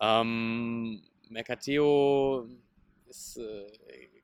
Ähm, 0.00 1.02
Mercateo 1.28 2.48
ist, 3.10 3.36
äh, 3.36 3.66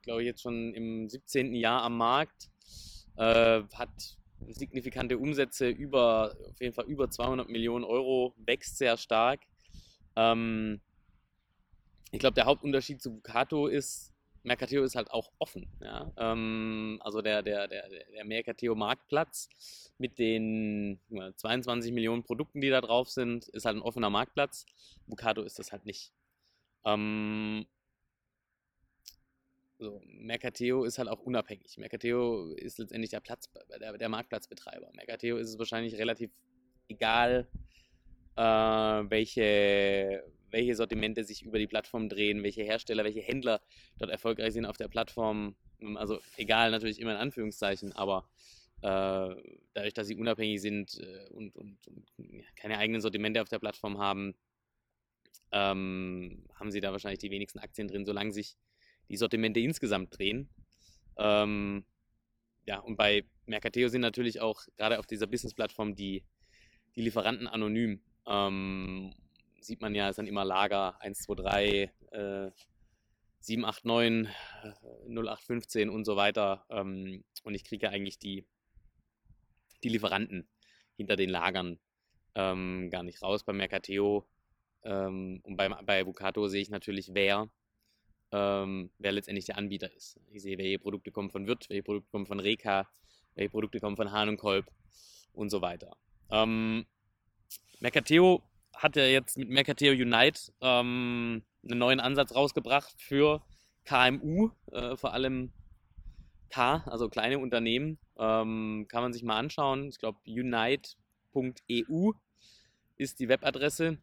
glaube 0.00 0.23
ich, 0.23 0.26
jetzt 0.28 0.40
schon 0.40 0.73
im 0.73 1.11
17. 1.11 1.54
Jahr 1.54 1.83
am 1.83 1.99
Markt, 1.99 2.49
äh, 3.18 3.64
hat 3.75 4.16
signifikante 4.49 5.19
Umsätze 5.19 5.69
über, 5.69 6.37
auf 6.49 6.61
jeden 6.61 6.75
Fall 6.75 6.87
über 6.87 7.11
200 7.11 7.49
Millionen 7.49 7.85
Euro, 7.85 8.35
wächst 8.37 8.78
sehr 8.78 8.97
stark. 8.97 9.40
Ähm, 10.16 10.81
ich 12.11 12.21
glaube, 12.21 12.35
der 12.35 12.47
Hauptunterschied 12.47 13.02
zu 13.02 13.16
Vucato 13.16 13.66
ist, 13.66 14.12
Mercateo 14.43 14.85
ist 14.85 14.95
halt 14.95 15.11
auch 15.11 15.33
offen. 15.38 15.66
Ja? 15.81 16.12
Ähm, 16.16 17.00
also 17.02 17.21
der, 17.21 17.43
der, 17.43 17.66
der, 17.69 17.88
der 17.88 18.25
Mercateo 18.25 18.75
Marktplatz 18.75 19.49
mit 19.99 20.19
den 20.19 21.00
22 21.37 21.93
Millionen 21.93 22.23
Produkten, 22.23 22.61
die 22.61 22.71
da 22.71 22.81
drauf 22.81 23.11
sind, 23.11 23.49
ist 23.49 23.64
halt 23.66 23.76
ein 23.76 23.83
offener 23.83 24.09
Marktplatz. 24.09 24.64
Vucato 25.07 25.43
ist 25.43 25.59
das 25.59 25.73
halt 25.73 25.85
nicht. 25.85 26.12
Ähm, 26.85 27.66
so, 29.78 30.00
Mercateo 30.06 30.85
ist 30.85 30.99
halt 30.99 31.09
auch 31.09 31.21
unabhängig. 31.21 31.76
Mercateo 31.76 32.52
ist 32.52 32.78
letztendlich 32.78 33.11
der, 33.11 33.21
Platz, 33.21 33.50
der, 33.80 33.97
der 33.99 34.09
Marktplatzbetreiber. 34.09 34.90
Mercateo 34.95 35.37
ist 35.37 35.50
es 35.50 35.59
wahrscheinlich 35.59 35.97
relativ 35.97 36.30
egal, 36.88 37.49
äh, 38.37 38.42
welche, 38.42 40.25
welche 40.50 40.75
Sortimente 40.75 41.25
sich 41.25 41.42
über 41.42 41.59
die 41.59 41.66
Plattform 41.66 42.09
drehen, 42.09 42.42
welche 42.42 42.62
Hersteller, 42.62 43.04
welche 43.04 43.21
Händler 43.21 43.61
dort 43.99 44.11
erfolgreich 44.11 44.54
sind 44.54 44.64
auf 44.64 44.78
der 44.78 44.88
Plattform. 44.88 45.56
Also 45.97 46.21
egal 46.37 46.71
natürlich 46.71 46.99
immer 46.99 47.12
in 47.12 47.18
Anführungszeichen, 47.18 47.92
aber 47.92 48.28
äh, 48.83 49.35
dadurch, 49.75 49.95
dass 49.95 50.06
sie 50.06 50.16
unabhängig 50.16 50.61
sind 50.61 50.99
äh, 50.99 51.28
und, 51.30 51.54
und, 51.54 51.87
und, 51.87 52.56
keine 52.56 52.78
eigenen 52.78 53.00
Sortimente 53.00 53.42
auf 53.42 53.49
der 53.49 53.59
Plattform 53.59 53.99
haben, 53.99 54.35
ähm, 55.52 56.45
haben 56.54 56.71
sie 56.71 56.80
da 56.80 56.92
wahrscheinlich 56.92 57.21
die 57.21 57.30
wenigsten 57.30 57.59
Aktien 57.59 57.88
drin, 57.88 58.04
solange 58.04 58.33
sich 58.33 58.56
die 59.08 59.16
Sortimente 59.16 59.60
insgesamt 59.60 60.16
drehen. 60.18 60.48
Ähm, 61.18 61.84
ja, 62.66 62.80
und 62.80 62.96
bei 62.96 63.25
Mercateo 63.46 63.88
sind 63.88 64.00
natürlich 64.00 64.40
auch 64.40 64.62
gerade 64.76 64.98
auf 64.98 65.06
dieser 65.06 65.26
Business-Plattform 65.26 65.94
die, 65.94 66.25
die 66.96 67.02
Lieferanten 67.02 67.46
anonym. 67.46 68.02
Ähm, 68.26 69.14
sieht 69.60 69.80
man 69.80 69.94
ja, 69.94 70.08
es 70.08 70.16
sind 70.16 70.26
immer 70.26 70.44
Lager 70.44 71.00
1, 71.00 71.18
2, 71.20 71.34
3, 71.34 71.92
äh, 72.10 72.50
7, 73.40 73.64
8, 73.64 73.84
9, 73.84 74.28
0, 75.06 75.28
8, 75.28 75.42
15 75.42 75.88
und 75.90 76.04
so 76.04 76.16
weiter. 76.16 76.64
Ähm, 76.70 77.25
und 77.44 77.54
ich 77.54 77.64
kriege 77.64 77.90
eigentlich 77.90 78.18
die, 78.18 78.44
die 79.84 79.88
Lieferanten 79.88 80.48
hinter 80.96 81.16
den 81.16 81.30
Lagern 81.30 81.78
ähm, 82.34 82.90
gar 82.90 83.04
nicht 83.04 83.22
raus. 83.22 83.44
Bei 83.44 83.52
Mercateo 83.52 84.26
ähm, 84.82 85.40
und 85.44 85.56
bei, 85.56 85.68
bei 85.68 86.06
Vucato 86.06 86.48
sehe 86.48 86.62
ich 86.62 86.70
natürlich, 86.70 87.14
wer 87.14 87.48
ähm, 88.37 88.90
wer 88.99 89.12
letztendlich 89.12 89.47
der 89.47 89.57
Anbieter 89.57 89.90
ist. 89.93 90.21
Ich 90.31 90.43
sehe, 90.43 90.59
welche 90.59 90.78
Produkte 90.78 91.11
kommen 91.11 91.31
von 91.31 91.47
Wirt, 91.47 91.71
welche 91.71 91.83
Produkte 91.83 92.11
kommen 92.11 92.26
von 92.26 92.38
Reka, 92.38 92.87
welche 93.35 93.50
Produkte 93.50 93.81
kommen 93.81 93.97
von 93.97 94.12
Hahn 94.12 94.28
und 94.28 94.37
Kolb 94.37 94.71
und 95.33 95.49
so 95.49 95.62
weiter. 95.62 95.97
Ähm, 96.31 96.85
Mercateo 97.81 98.43
hat 98.75 98.97
ja 98.97 99.07
jetzt 99.07 99.38
mit 99.38 99.49
Mercateo 99.49 99.93
Unite 99.93 100.52
ähm, 100.61 101.43
einen 101.64 101.78
neuen 101.78 102.00
Ansatz 102.00 102.35
rausgebracht 102.35 102.95
für 103.00 103.43
KMU, 103.85 104.50
äh, 104.73 104.97
vor 104.97 105.14
allem 105.14 105.52
K, 106.50 106.83
also 106.87 107.09
kleine 107.09 107.38
Unternehmen. 107.38 107.99
Ähm, 108.19 108.87
kann 108.88 109.02
man 109.02 109.12
sich 109.14 109.23
mal 109.23 109.38
anschauen. 109.38 109.88
Ich 109.88 109.99
glaube, 109.99 110.19
unite.eu 110.26 112.12
ist 112.97 113.19
die 113.19 113.28
Webadresse. 113.28 113.99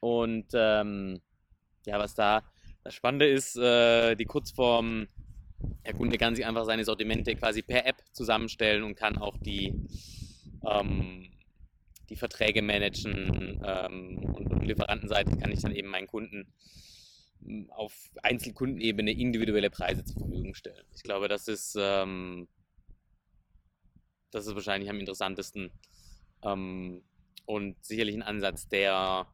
Und 0.00 0.46
ähm, 0.54 1.20
ja, 1.86 1.98
was 1.98 2.14
da 2.14 2.42
das 2.82 2.94
Spannende 2.94 3.26
ist, 3.26 3.56
äh, 3.56 4.14
die 4.16 4.24
Kurzform, 4.24 5.06
der 5.84 5.94
Kunde 5.94 6.18
kann 6.18 6.34
sich 6.34 6.46
einfach 6.46 6.64
seine 6.64 6.84
Sortimente 6.84 7.34
quasi 7.34 7.62
per 7.62 7.86
App 7.86 8.02
zusammenstellen 8.12 8.82
und 8.82 8.94
kann 8.94 9.18
auch 9.18 9.36
die, 9.38 9.74
ähm, 10.66 11.30
die 12.08 12.16
Verträge 12.16 12.62
managen 12.62 13.60
ähm, 13.64 14.18
und, 14.18 14.50
und 14.50 14.64
lieferantenseitig 14.64 15.38
kann 15.38 15.52
ich 15.52 15.60
dann 15.60 15.74
eben 15.74 15.88
meinen 15.88 16.06
Kunden 16.06 16.52
hm, 17.44 17.70
auf 17.70 18.10
Einzelkundenebene 18.22 19.12
individuelle 19.12 19.70
Preise 19.70 20.04
zur 20.04 20.18
Verfügung 20.18 20.54
stellen. 20.54 20.84
Ich 20.94 21.02
glaube, 21.02 21.28
das 21.28 21.48
ist, 21.48 21.76
ähm, 21.78 22.48
das 24.30 24.46
ist 24.46 24.54
wahrscheinlich 24.54 24.88
am 24.88 25.00
interessantesten 25.00 25.70
ähm, 26.42 27.02
und 27.44 27.84
sicherlich 27.84 28.14
ein 28.14 28.22
Ansatz, 28.22 28.68
der 28.68 29.26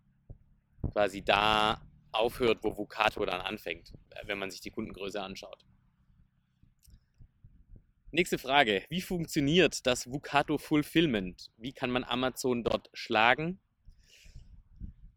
quasi 0.92 1.22
da 1.22 1.80
aufhört, 2.12 2.58
wo 2.62 2.76
Vucato 2.76 3.24
dann 3.24 3.40
anfängt, 3.40 3.92
äh, 4.10 4.26
wenn 4.26 4.38
man 4.38 4.50
sich 4.50 4.60
die 4.60 4.70
Kundengröße 4.70 5.20
anschaut. 5.20 5.64
Nächste 8.12 8.38
Frage. 8.38 8.84
Wie 8.88 9.00
funktioniert 9.00 9.86
das 9.86 10.10
Vucato 10.10 10.58
Fulfillment? 10.58 11.50
Wie 11.56 11.72
kann 11.72 11.90
man 11.90 12.04
Amazon 12.04 12.64
dort 12.64 12.88
schlagen? 12.94 13.58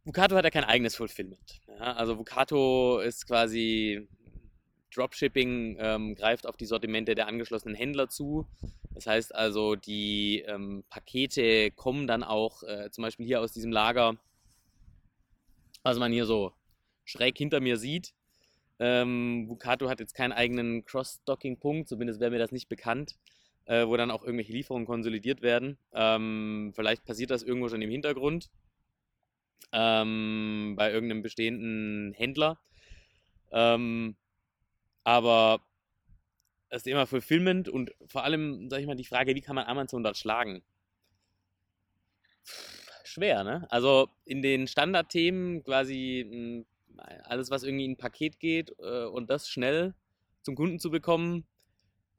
Vucato 0.03 0.35
hat 0.35 0.43
ja 0.43 0.49
kein 0.49 0.63
eigenes 0.63 0.95
Fulfillment. 0.95 1.61
Ja, 1.67 1.93
also 1.93 2.17
Vucato 2.17 2.99
ist 2.99 3.27
quasi 3.27 4.07
Dropshipping, 4.93 5.77
ähm, 5.79 6.15
greift 6.15 6.47
auf 6.47 6.57
die 6.57 6.65
Sortimente 6.65 7.15
der 7.15 7.27
angeschlossenen 7.27 7.75
Händler 7.75 8.09
zu. 8.09 8.47
Das 8.91 9.05
heißt 9.05 9.35
also, 9.35 9.75
die 9.75 10.43
ähm, 10.47 10.83
Pakete 10.89 11.71
kommen 11.71 12.07
dann 12.07 12.23
auch 12.23 12.63
äh, 12.63 12.89
zum 12.91 13.03
Beispiel 13.03 13.25
hier 13.25 13.39
aus 13.39 13.53
diesem 13.53 13.71
Lager, 13.71 14.17
was 15.83 15.99
man 15.99 16.11
hier 16.11 16.25
so 16.25 16.53
schräg 17.09 17.37
hinter 17.37 17.59
mir 17.59 17.77
sieht. 17.77 18.13
Ähm, 18.79 19.47
Vucato 19.49 19.89
hat 19.89 19.99
jetzt 19.99 20.13
keinen 20.13 20.31
eigenen 20.31 20.85
Cross-Docking-Punkt, 20.85 21.89
zumindest 21.89 22.19
wäre 22.19 22.31
mir 22.31 22.39
das 22.39 22.51
nicht 22.51 22.69
bekannt, 22.69 23.17
äh, 23.65 23.85
wo 23.85 23.97
dann 23.97 24.11
auch 24.11 24.23
irgendwelche 24.23 24.53
Lieferungen 24.53 24.85
konsolidiert 24.85 25.41
werden. 25.41 25.77
Ähm, 25.91 26.71
vielleicht 26.75 27.03
passiert 27.05 27.31
das 27.31 27.43
irgendwo 27.43 27.67
schon 27.67 27.81
im 27.81 27.89
Hintergrund 27.89 28.49
ähm, 29.71 30.75
bei 30.77 30.91
irgendeinem 30.91 31.21
bestehenden 31.21 32.13
Händler. 32.13 32.59
Ähm, 33.51 34.15
aber 35.03 35.61
das 36.69 36.83
Thema 36.83 37.05
Fulfillment 37.07 37.67
und 37.67 37.91
vor 38.05 38.23
allem, 38.23 38.69
sag 38.69 38.79
ich 38.79 38.87
mal, 38.87 38.95
die 38.95 39.05
Frage, 39.05 39.35
wie 39.35 39.41
kann 39.41 39.55
man 39.55 39.65
Amazon 39.65 40.03
dort 40.03 40.17
schlagen? 40.17 40.61
Schwer, 43.03 43.43
ne? 43.43 43.65
Also 43.71 44.07
in 44.25 44.43
den 44.43 44.67
Standardthemen 44.67 45.63
quasi 45.63 46.27
hm, 46.29 46.65
alles, 47.23 47.49
was 47.51 47.63
irgendwie 47.63 47.85
in 47.85 47.91
ein 47.91 47.97
Paket 47.97 48.39
geht 48.39 48.75
äh, 48.79 49.05
und 49.05 49.29
das 49.29 49.49
schnell 49.49 49.95
zum 50.41 50.55
Kunden 50.55 50.79
zu 50.79 50.89
bekommen, 50.89 51.45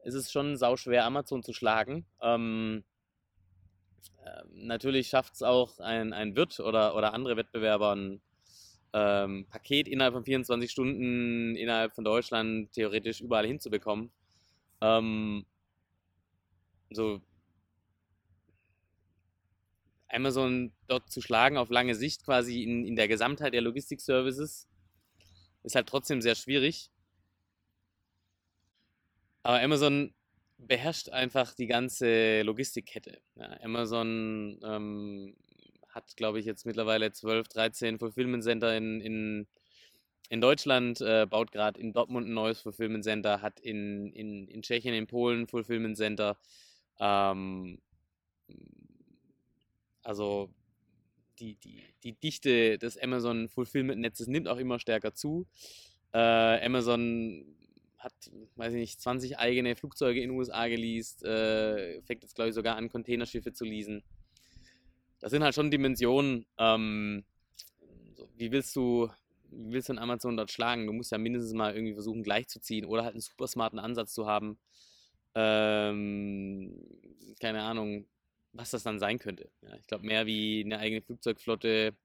ist 0.03 0.15
es 0.15 0.31
schon 0.31 0.57
sauschwer, 0.57 1.05
Amazon 1.05 1.43
zu 1.43 1.53
schlagen. 1.53 2.05
Ähm, 2.21 2.83
äh, 4.25 4.43
natürlich 4.53 5.07
schafft 5.07 5.35
es 5.35 5.43
auch 5.43 5.79
ein, 5.79 6.13
ein 6.13 6.35
Wirt 6.35 6.59
oder, 6.59 6.95
oder 6.95 7.13
andere 7.13 7.37
Wettbewerber 7.37 7.95
ein 7.95 8.21
ähm, 8.93 9.47
Paket 9.49 9.87
innerhalb 9.87 10.13
von 10.13 10.25
24 10.25 10.69
Stunden 10.69 11.55
innerhalb 11.55 11.93
von 11.93 12.03
Deutschland 12.03 12.71
theoretisch 12.73 13.21
überall 13.21 13.47
hinzubekommen. 13.47 14.11
Ähm, 14.81 15.45
so 16.89 17.21
Amazon 20.09 20.73
dort 20.87 21.09
zu 21.09 21.21
schlagen 21.21 21.57
auf 21.57 21.69
lange 21.69 21.95
Sicht 21.95 22.25
quasi 22.25 22.63
in, 22.63 22.85
in 22.85 22.95
der 22.95 23.07
Gesamtheit 23.07 23.53
der 23.53 23.61
Logistik-Services 23.61 24.67
ist 25.63 25.75
halt 25.75 25.87
trotzdem 25.87 26.21
sehr 26.21 26.35
schwierig. 26.35 26.89
Aber 29.43 29.61
Amazon 29.61 30.13
beherrscht 30.57 31.09
einfach 31.09 31.53
die 31.55 31.67
ganze 31.67 32.43
Logistikkette. 32.43 33.19
Ja, 33.35 33.59
Amazon 33.63 34.59
ähm, 34.63 35.35
hat, 35.89 36.15
glaube 36.15 36.39
ich, 36.39 36.45
jetzt 36.45 36.65
mittlerweile 36.65 37.11
12, 37.11 37.47
13 37.47 37.99
Fulfillment 37.99 38.43
Center 38.43 38.75
in, 38.75 39.01
in, 39.01 39.47
in 40.29 40.41
Deutschland, 40.41 41.01
äh, 41.01 41.25
baut 41.27 41.51
gerade 41.51 41.79
in 41.79 41.93
Dortmund 41.93 42.27
ein 42.27 42.33
neues 42.33 42.61
Fulfillment 42.61 43.03
Center, 43.03 43.41
hat 43.41 43.59
in, 43.59 44.11
in, 44.13 44.47
in 44.47 44.61
Tschechien, 44.61 44.93
in 44.93 45.07
Polen 45.07 45.47
Fulfillment 45.47 45.97
Center. 45.97 46.37
Ähm, 46.99 47.79
also 50.03 50.49
die, 51.41 51.55
die, 51.55 51.83
die 52.03 52.13
Dichte 52.13 52.77
des 52.77 52.97
Amazon 52.97 53.49
Fulfillment 53.49 53.99
Netzes 53.99 54.27
nimmt 54.27 54.47
auch 54.47 54.57
immer 54.57 54.79
stärker 54.79 55.13
zu. 55.13 55.47
Äh, 56.13 56.65
Amazon 56.65 57.45
hat, 57.97 58.13
weiß 58.55 58.73
ich 58.73 58.79
nicht, 58.79 59.01
20 59.01 59.37
eigene 59.37 59.75
Flugzeuge 59.75 60.21
in 60.21 60.29
den 60.29 60.37
USA 60.37 60.67
geleast, 60.67 61.23
äh, 61.23 62.01
fängt 62.03 62.23
jetzt, 62.23 62.35
glaube 62.35 62.49
ich, 62.49 62.55
sogar 62.55 62.75
an, 62.75 62.89
Containerschiffe 62.89 63.53
zu 63.53 63.65
leasen. 63.65 64.03
Das 65.19 65.31
sind 65.31 65.43
halt 65.43 65.53
schon 65.53 65.69
Dimensionen. 65.69 66.45
Ähm, 66.57 67.23
so, 68.13 68.27
wie 68.37 68.51
willst 68.51 68.75
du, 68.75 69.09
wie 69.51 69.73
willst 69.73 69.89
du 69.89 69.93
in 69.93 69.99
Amazon 69.99 70.37
dort 70.37 70.51
schlagen? 70.51 70.87
Du 70.87 70.93
musst 70.93 71.11
ja 71.11 71.17
mindestens 71.17 71.53
mal 71.53 71.75
irgendwie 71.75 71.93
versuchen, 71.93 72.23
gleichzuziehen 72.23 72.85
oder 72.85 73.03
halt 73.03 73.13
einen 73.13 73.21
super 73.21 73.47
smarten 73.47 73.79
Ansatz 73.79 74.13
zu 74.13 74.25
haben, 74.25 74.57
ähm, 75.35 76.73
keine 77.39 77.61
Ahnung, 77.61 78.05
was 78.53 78.71
das 78.71 78.83
dann 78.83 78.99
sein 78.99 79.19
könnte. 79.19 79.49
Ja, 79.61 79.75
ich 79.75 79.87
glaube, 79.87 80.05
mehr 80.05 80.25
wie 80.25 80.63
eine 80.63 80.79
eigene 80.79 81.01
Flugzeugflotte 81.01 81.95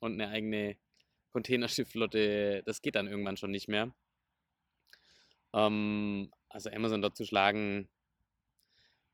und 0.00 0.12
eine 0.14 0.28
eigene 0.28 0.76
Containerschiffflotte, 1.32 2.62
das 2.64 2.82
geht 2.82 2.94
dann 2.94 3.08
irgendwann 3.08 3.36
schon 3.36 3.50
nicht 3.50 3.68
mehr. 3.68 3.94
Ähm, 5.52 6.30
also 6.48 6.70
Amazon 6.70 7.02
dort 7.02 7.16
zu 7.16 7.24
schlagen, 7.24 7.88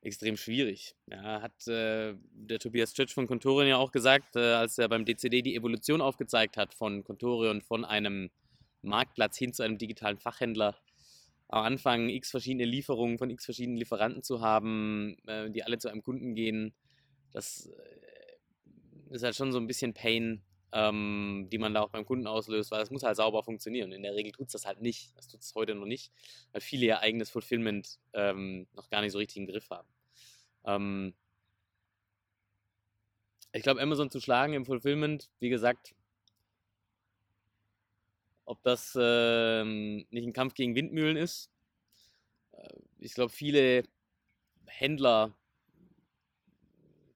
extrem 0.03 0.37
schwierig. 0.37 0.95
Ja, 1.07 1.43
hat 1.43 1.67
äh, 1.69 2.15
der 2.33 2.59
Tobias 2.59 2.91
Stritch 2.91 3.13
von 3.13 3.27
Contorion 3.27 3.69
ja 3.69 3.77
auch 3.77 3.93
gesagt, 3.93 4.37
äh, 4.37 4.55
als 4.55 4.79
er 4.79 4.89
beim 4.89 5.05
DCD 5.05 5.43
die 5.43 5.57
Evolution 5.57 6.01
aufgezeigt 6.01 6.57
hat 6.57 6.75
von 6.75 7.05
Contorion 7.05 7.61
von 7.63 7.85
einem 7.85 8.31
Marktplatz 8.83 9.37
hin 9.37 9.53
zu 9.53 9.63
einem 9.63 9.79
digitalen 9.79 10.19
Fachhändler. 10.19 10.77
Am 11.49 11.65
Anfang 11.65 12.09
x 12.09 12.31
verschiedene 12.31 12.65
Lieferungen 12.65 13.19
von 13.19 13.29
x 13.29 13.45
verschiedenen 13.45 13.77
Lieferanten 13.77 14.23
zu 14.23 14.41
haben, 14.41 15.17
äh, 15.27 15.51
die 15.51 15.63
alle 15.65 15.79
zu 15.79 15.89
einem 15.89 16.03
Kunden 16.03 16.35
gehen, 16.35 16.75
das 17.33 17.67
äh, 17.67 19.15
ist 19.15 19.23
halt 19.23 19.37
schon 19.37 19.53
so 19.53 19.59
ein 19.59 19.67
bisschen 19.67 19.95
Pain, 19.95 20.43
ähm, 20.73 21.49
die 21.51 21.59
man 21.59 21.75
da 21.75 21.83
auch 21.83 21.91
beim 21.91 22.05
Kunden 22.05 22.27
auslöst, 22.27 22.71
weil 22.71 22.83
es 22.83 22.91
muss 22.91 23.03
halt 23.03 23.17
sauber 23.17 23.43
funktionieren. 23.43 23.93
In 23.93 24.03
der 24.03 24.15
Regel 24.15 24.33
tut 24.33 24.47
es 24.47 24.53
das 24.53 24.67
halt 24.67 24.81
nicht. 24.81 25.17
Das 25.17 25.29
tut 25.29 25.41
es 25.41 25.55
heute 25.55 25.75
noch 25.75 25.87
nicht, 25.87 26.13
weil 26.53 26.61
viele 26.61 26.87
ihr 26.87 27.01
eigenes 27.01 27.31
Fulfillment 27.31 27.99
ähm, 28.13 28.67
noch 28.75 28.89
gar 28.89 29.01
nicht 29.01 29.13
so 29.13 29.19
richtig 29.19 29.39
im 29.39 29.47
Griff 29.47 29.69
haben. 29.71 29.89
Ähm 30.65 31.15
ich 33.53 33.63
glaube, 33.63 33.81
Amazon 33.81 34.11
zu 34.11 34.21
schlagen 34.21 34.55
im 34.55 34.65
Fulfillment, 34.65 35.29
wie 35.41 35.49
gesagt, 35.49 35.95
ob 38.45 38.63
das 38.63 38.97
ähm, 39.01 40.07
nicht 40.11 40.27
ein 40.27 40.33
Kampf 40.33 40.55
gegen 40.55 40.75
Windmühlen 40.75 41.17
ist. 41.17 41.51
Äh, 42.53 42.69
ich 42.99 43.15
glaube, 43.15 43.33
viele 43.33 43.85
Händler 44.67 45.35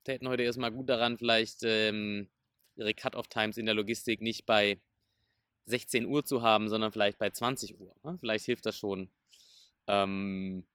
täten 0.05 0.29
heute 0.29 0.43
erstmal 0.43 0.71
gut 0.71 0.89
daran, 0.89 1.19
vielleicht 1.19 1.63
ähm, 1.63 2.29
ihre 2.77 2.95
Cut-off-Times 2.95 3.57
in 3.57 3.67
der 3.67 3.75
Logistik 3.75 4.21
nicht 4.21 4.47
bei 4.47 4.81
16 5.67 6.07
Uhr 6.07 6.25
zu 6.25 6.43
haben, 6.43 6.69
sondern 6.69 6.93
vielleicht 6.93 7.19
bei 7.19 7.31
20 7.31 7.81
Uhr. 7.81 7.95
Ne? 8.03 8.17
Vielleicht 8.19 8.45
hilft 8.45 8.67
das 8.67 8.77
schon, 8.77 9.11
ähm, 9.87 10.67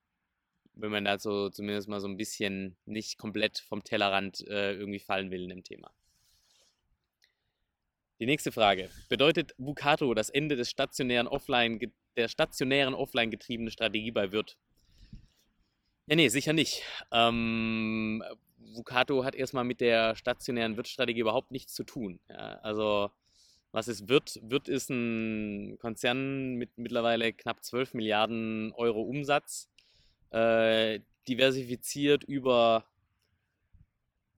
wenn 0.74 0.92
man 0.92 1.06
da 1.06 1.20
zumindest 1.20 1.88
mal 1.88 2.00
so 2.00 2.08
ein 2.08 2.18
bisschen 2.18 2.78
nicht 2.86 3.18
komplett 3.18 3.60
vom 3.60 3.84
Tellerrand 3.84 4.46
äh, 4.48 4.74
irgendwie 4.74 5.00
fallen 5.00 5.32
will 5.32 5.44
in 5.44 5.50
dem 5.50 5.64
Thema. 5.64 5.92
Die 8.20 8.26
nächste 8.26 8.52
Frage. 8.52 8.90
Bedeutet 9.08 9.54
Vucato 9.58 10.14
das 10.14 10.30
Ende 10.30 10.58
des 10.58 10.70
stationären 10.70 11.28
Offline, 11.28 11.80
der 12.18 12.28
stationären 12.28 12.94
offline 12.94 13.32
getriebenen 13.32 13.72
Strategie 13.72 14.12
bei 14.12 14.32
Wirt? 14.34 14.58
Ja, 16.08 16.16
nee, 16.16 16.28
sicher 16.28 16.52
nicht. 16.54 16.84
Ähm, 17.12 18.24
Vucato 18.74 19.24
hat 19.24 19.36
erstmal 19.36 19.64
mit 19.64 19.82
der 19.82 20.16
stationären 20.16 20.78
Wirtstrategie 20.78 21.22
überhaupt 21.22 21.52
nichts 21.52 21.74
zu 21.74 21.84
tun. 21.84 22.20
Ja, 22.30 22.60
also 22.62 23.12
was 23.72 23.88
ist 23.88 24.10
Wirt? 24.10 24.40
Wirt 24.42 24.68
ist 24.68 24.90
ein 24.90 25.78
Konzern 25.80 26.56
mit 26.56 26.78
mittlerweile 26.78 27.34
knapp 27.34 27.64
12 27.64 27.94
Milliarden 27.94 28.72
Euro 28.74 29.02
Umsatz, 29.02 29.70
äh, 30.32 31.02
diversifiziert 31.28 32.24
über 32.24 32.86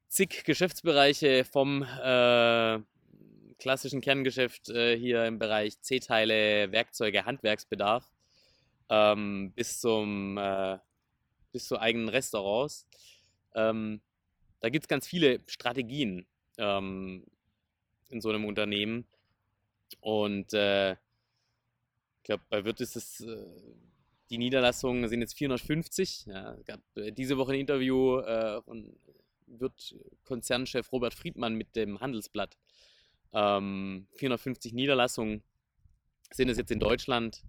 zig 0.08 0.44
Geschäftsbereiche 0.44 1.46
vom 1.46 1.84
äh, 1.84 2.80
klassischen 3.60 4.02
Kerngeschäft 4.02 4.70
äh, 4.70 4.98
hier 4.98 5.26
im 5.26 5.40
Bereich 5.40 5.80
C-Teile, 5.80 6.72
Werkzeuge, 6.72 7.26
Handwerksbedarf 7.26 8.12
ähm, 8.90 9.54
bis 9.56 9.80
zum 9.80 10.38
äh, 10.38 10.78
bis 11.52 11.68
zu 11.68 11.80
eigenen 11.80 12.10
Restaurants. 12.10 12.88
Ähm, 13.56 14.02
da 14.62 14.70
gibt 14.70 14.86
es 14.86 14.88
ganz 14.88 15.08
viele 15.08 15.42
Strategien 15.48 16.26
ähm, 16.58 17.26
in 18.10 18.22
so 18.22 18.30
einem 18.30 18.46
Unternehmen. 18.46 19.06
Und 20.00 20.54
äh, 20.54 20.94
ich 20.94 22.24
glaube, 22.24 22.44
bei 22.50 22.64
Wirt 22.64 22.80
ist 22.80 22.96
es, 22.96 23.20
äh, 23.22 23.46
die 24.30 24.38
Niederlassungen 24.38 25.10
sind 25.10 25.22
jetzt 25.22 25.38
450. 25.38 26.28
Ja, 26.28 26.56
gab 26.66 26.80
äh, 26.96 27.12
diese 27.12 27.38
Woche 27.38 27.54
ein 27.54 27.60
Interview 27.60 28.20
äh, 28.20 28.62
von 28.62 28.96
Wirt-Konzernchef 29.48 30.92
Robert 30.92 31.16
Friedmann 31.16 31.56
mit 31.56 31.76
dem 31.76 32.00
Handelsblatt. 32.00 32.56
Ähm, 33.34 34.08
450 34.14 34.74
Niederlassungen 34.74 35.42
sind 36.32 36.50
es 36.50 36.58
jetzt 36.58 36.72
in 36.72 36.80
Deutschland. 36.80 37.44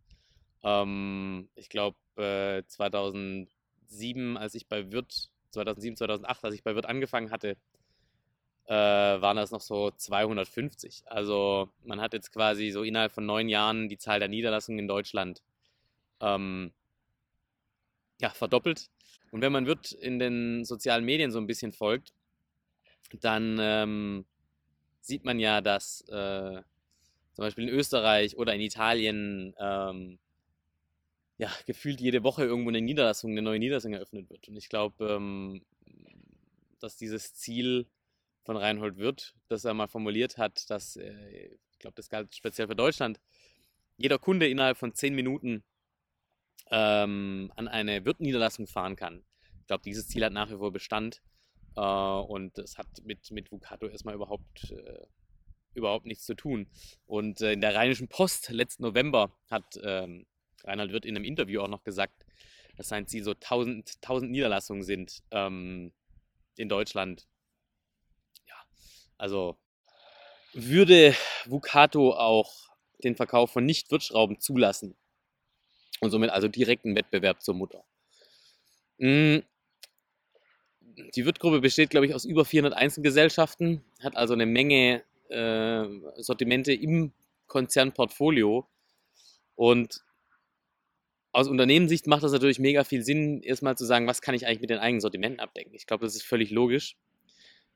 Ähm, 0.64 1.48
ich 1.54 1.68
glaube, 1.68 1.96
2007, 2.14 4.36
als 4.36 4.54
ich 4.54 4.66
bei 4.66 4.92
Wirt 4.92 5.31
2007, 5.52 5.96
2008, 5.96 6.44
als 6.44 6.54
ich 6.54 6.62
bei 6.62 6.74
Wirt 6.74 6.86
angefangen 6.86 7.30
hatte, 7.30 7.56
äh, 8.66 8.74
waren 8.74 9.36
das 9.36 9.50
noch 9.50 9.60
so 9.60 9.90
250. 9.90 11.02
Also 11.06 11.68
man 11.84 12.00
hat 12.00 12.12
jetzt 12.12 12.32
quasi 12.32 12.70
so 12.70 12.82
innerhalb 12.82 13.12
von 13.12 13.26
neun 13.26 13.48
Jahren 13.48 13.88
die 13.88 13.98
Zahl 13.98 14.18
der 14.18 14.28
Niederlassungen 14.28 14.78
in 14.78 14.88
Deutschland 14.88 15.42
ähm, 16.20 16.72
ja, 18.20 18.30
verdoppelt. 18.30 18.88
Und 19.30 19.40
wenn 19.42 19.52
man 19.52 19.66
Wirt 19.66 19.92
in 19.92 20.18
den 20.18 20.64
sozialen 20.64 21.04
Medien 21.04 21.30
so 21.30 21.38
ein 21.38 21.46
bisschen 21.46 21.72
folgt, 21.72 22.12
dann 23.20 23.58
ähm, 23.60 24.24
sieht 25.00 25.24
man 25.24 25.38
ja, 25.38 25.60
dass 25.60 26.02
äh, 26.08 26.62
zum 27.32 27.42
Beispiel 27.44 27.68
in 27.68 27.74
Österreich 27.74 28.36
oder 28.36 28.54
in 28.54 28.60
Italien 28.60 29.54
ähm, 29.58 30.18
ja, 31.42 31.50
gefühlt 31.66 32.00
jede 32.00 32.22
Woche 32.22 32.44
irgendwo 32.44 32.68
eine 32.68 32.80
Niederlassung, 32.80 33.32
eine 33.32 33.42
neue 33.42 33.58
Niederlassung 33.58 33.92
eröffnet 33.92 34.30
wird. 34.30 34.46
Und 34.46 34.56
ich 34.56 34.68
glaube, 34.68 35.14
ähm, 35.14 35.64
dass 36.78 36.96
dieses 36.96 37.34
Ziel 37.34 37.88
von 38.44 38.56
Reinhold 38.56 38.96
Wirth, 38.96 39.34
das 39.48 39.64
er 39.64 39.74
mal 39.74 39.88
formuliert 39.88 40.38
hat, 40.38 40.70
dass, 40.70 40.94
äh, 40.94 41.48
ich 41.72 41.78
glaube, 41.80 41.96
das 41.96 42.08
galt 42.08 42.32
speziell 42.32 42.68
für 42.68 42.76
Deutschland, 42.76 43.20
jeder 43.96 44.20
Kunde 44.20 44.48
innerhalb 44.48 44.76
von 44.76 44.94
zehn 44.94 45.16
Minuten 45.16 45.64
ähm, 46.70 47.52
an 47.56 47.66
eine 47.66 48.04
Wirt-Niederlassung 48.04 48.68
fahren 48.68 48.94
kann. 48.94 49.24
Ich 49.62 49.66
glaube, 49.66 49.82
dieses 49.82 50.06
Ziel 50.06 50.24
hat 50.24 50.32
nach 50.32 50.48
wie 50.48 50.58
vor 50.58 50.70
Bestand 50.70 51.22
äh, 51.74 51.80
und 51.80 52.56
es 52.58 52.78
hat 52.78 52.86
mit, 53.02 53.32
mit 53.32 53.50
Vucato 53.50 53.88
erstmal 53.88 54.14
überhaupt, 54.14 54.70
äh, 54.70 55.06
überhaupt 55.74 56.06
nichts 56.06 56.24
zu 56.24 56.36
tun. 56.36 56.68
Und 57.04 57.40
äh, 57.40 57.52
in 57.52 57.60
der 57.60 57.74
Rheinischen 57.74 58.06
Post 58.06 58.50
letzten 58.50 58.84
November 58.84 59.36
hat 59.50 59.80
ähm, 59.82 60.24
Reinhard 60.64 60.92
wird 60.92 61.04
in 61.04 61.16
einem 61.16 61.24
Interview 61.24 61.60
auch 61.60 61.68
noch 61.68 61.84
gesagt, 61.84 62.24
dass 62.76 62.88
Ziel 63.06 63.24
so 63.24 63.32
1000, 63.32 63.96
1000 64.02 64.30
Niederlassungen 64.30 64.82
sind 64.82 65.22
ähm, 65.30 65.92
in 66.56 66.68
Deutschland. 66.68 67.26
Ja, 68.46 68.54
also 69.18 69.56
würde 70.52 71.14
Vucato 71.46 72.12
auch 72.12 72.70
den 73.02 73.16
Verkauf 73.16 73.50
von 73.50 73.64
Nicht-Wirtschrauben 73.64 74.40
zulassen 74.40 74.96
und 76.00 76.10
somit 76.10 76.30
also 76.30 76.48
direkten 76.48 76.94
Wettbewerb 76.94 77.42
zur 77.42 77.54
Mutter. 77.54 77.84
Hm, 78.98 79.42
die 81.14 81.24
Wirtgruppe 81.24 81.60
besteht, 81.60 81.90
glaube 81.90 82.06
ich, 82.06 82.14
aus 82.14 82.24
über 82.24 82.44
400 82.44 82.74
Einzelgesellschaften, 82.74 83.84
hat 84.00 84.16
also 84.16 84.34
eine 84.34 84.46
Menge 84.46 85.02
äh, 85.28 85.84
Sortimente 86.16 86.72
im 86.72 87.12
Konzernportfolio 87.46 88.66
und 89.54 90.02
aus 91.32 91.48
Unternehmenssicht 91.48 92.06
macht 92.06 92.22
das 92.22 92.32
natürlich 92.32 92.58
mega 92.58 92.84
viel 92.84 93.02
Sinn, 93.02 93.42
erstmal 93.42 93.76
zu 93.76 93.86
sagen, 93.86 94.06
was 94.06 94.20
kann 94.20 94.34
ich 94.34 94.46
eigentlich 94.46 94.60
mit 94.60 94.70
den 94.70 94.78
eigenen 94.78 95.00
Sortimenten 95.00 95.40
abdecken. 95.40 95.74
Ich 95.74 95.86
glaube, 95.86 96.04
das 96.04 96.14
ist 96.14 96.24
völlig 96.24 96.50
logisch. 96.50 96.96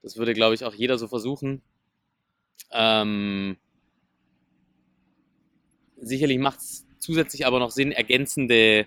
Das 0.02 0.16
würde, 0.16 0.34
glaube 0.34 0.54
ich, 0.54 0.64
auch 0.64 0.74
jeder 0.74 0.98
so 0.98 1.08
versuchen. 1.08 1.62
Ähm, 2.70 3.56
sicherlich 5.96 6.38
macht 6.38 6.58
es 6.60 6.86
zusätzlich 6.98 7.46
aber 7.46 7.58
noch 7.58 7.70
Sinn, 7.70 7.92
ergänzende 7.92 8.86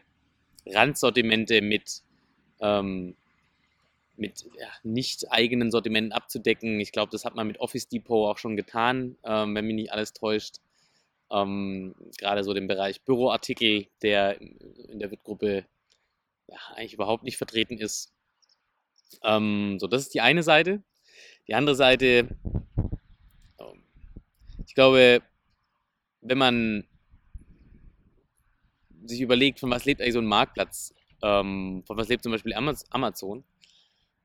Randsortimente 0.67 1.61
mit, 1.61 2.03
ähm, 2.59 3.15
mit 4.17 4.45
ja, 4.59 4.67
nicht 4.83 5.31
eigenen 5.31 5.71
Sortimenten 5.71 6.11
abzudecken. 6.11 6.79
Ich 6.79 6.91
glaube, 6.91 7.11
das 7.11 7.25
hat 7.25 7.35
man 7.35 7.47
mit 7.47 7.59
Office 7.59 7.87
Depot 7.87 8.29
auch 8.29 8.37
schon 8.37 8.55
getan, 8.55 9.17
ähm, 9.23 9.55
wenn 9.55 9.65
mich 9.65 9.75
nicht 9.75 9.91
alles 9.91 10.13
täuscht. 10.13 10.57
Ähm, 11.31 11.95
gerade 12.17 12.43
so 12.43 12.53
den 12.53 12.67
Bereich 12.67 13.01
Büroartikel, 13.01 13.87
der 14.01 14.41
in 14.41 14.99
der 14.99 15.11
Wirt-Gruppe 15.11 15.65
ja, 16.47 16.57
eigentlich 16.75 16.93
überhaupt 16.93 17.23
nicht 17.23 17.37
vertreten 17.37 17.77
ist. 17.77 18.11
Ähm, 19.23 19.77
so, 19.79 19.87
das 19.87 20.03
ist 20.03 20.13
die 20.13 20.21
eine 20.21 20.43
Seite. 20.43 20.81
Die 21.47 21.53
andere 21.53 21.75
Seite, 21.75 22.29
ähm, 23.59 23.83
ich 24.65 24.73
glaube, 24.73 25.21
wenn 26.21 26.37
man 26.37 26.87
sich 29.05 29.21
überlegt, 29.21 29.59
von 29.59 29.71
was 29.71 29.85
lebt 29.85 30.01
eigentlich 30.01 30.13
so 30.13 30.19
ein 30.19 30.25
Marktplatz, 30.25 30.93
ähm, 31.21 31.83
von 31.85 31.97
was 31.97 32.07
lebt 32.07 32.23
zum 32.23 32.31
Beispiel 32.31 32.53
Amazon 32.53 33.43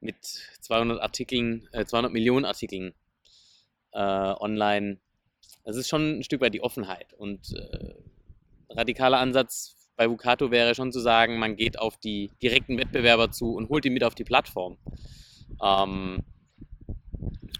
mit 0.00 0.16
200 0.60 1.00
Artikeln, 1.00 1.68
äh, 1.72 1.84
200 1.84 2.12
Millionen 2.12 2.44
Artikeln 2.44 2.94
äh, 3.92 3.98
online 3.98 4.98
das 5.64 5.76
ist 5.76 5.88
schon 5.88 6.18
ein 6.18 6.22
Stück 6.22 6.40
weit 6.40 6.54
die 6.54 6.62
Offenheit. 6.62 7.14
Und 7.14 7.52
äh, 7.54 7.94
radikaler 8.70 9.18
Ansatz 9.18 9.76
bei 9.96 10.08
Vucato 10.10 10.50
wäre 10.50 10.74
schon 10.74 10.92
zu 10.92 11.00
sagen, 11.00 11.38
man 11.38 11.56
geht 11.56 11.78
auf 11.78 11.96
die 11.96 12.30
direkten 12.42 12.78
Wettbewerber 12.78 13.30
zu 13.30 13.54
und 13.54 13.68
holt 13.68 13.84
die 13.84 13.90
mit 13.90 14.04
auf 14.04 14.14
die 14.14 14.24
Plattform. 14.24 14.76
Ähm, 15.62 16.22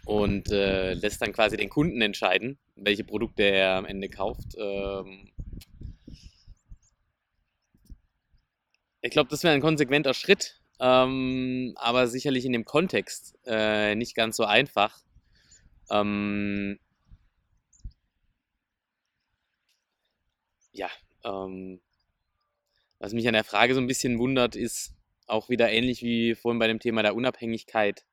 und 0.05 0.51
äh, 0.51 0.95
lässt 0.95 1.23
dann 1.23 1.33
quasi 1.33 1.57
den 1.57 1.71
Kunden 1.71 2.03
entscheiden, 2.03 2.59
welche 2.77 3.05
Produkte 3.05 3.43
er 3.45 3.77
am 3.77 3.87
Ende 3.87 4.09
kauft. 4.09 4.55
Ähm, 4.59 5.31
ich 9.01 9.11
glaube, 9.11 9.31
das 9.31 9.43
wäre 9.45 9.55
ein 9.55 9.62
konsequenter 9.62 10.12
Schritt, 10.12 10.61
ähm, 10.81 11.73
aber 11.77 12.07
sicherlich 12.07 12.45
in 12.45 12.53
dem 12.53 12.64
Kontext 12.64 13.38
äh, 13.47 13.95
nicht 13.95 14.14
ganz 14.14 14.37
so 14.37 14.45
einfach. 14.45 14.99
Ähm, 15.90 16.79
ja, 20.75 20.91
ähm, 21.25 21.81
was 22.99 23.13
mich 23.13 23.27
an 23.27 23.35
der 23.35 23.45
Frage 23.45 23.75
so 23.75 23.81
ein 23.81 23.87
bisschen 23.87 24.19
wundert, 24.19 24.57
ist 24.57 24.93
auch 25.27 25.49
wieder 25.49 25.71
ähnlich 25.71 26.03
wie 26.03 26.35
vorhin 26.35 26.59
bei 26.59 26.67
dem 26.67 26.81
Thema 26.81 27.03
der 27.03 27.15
Unabhängigkeit. 27.15 28.05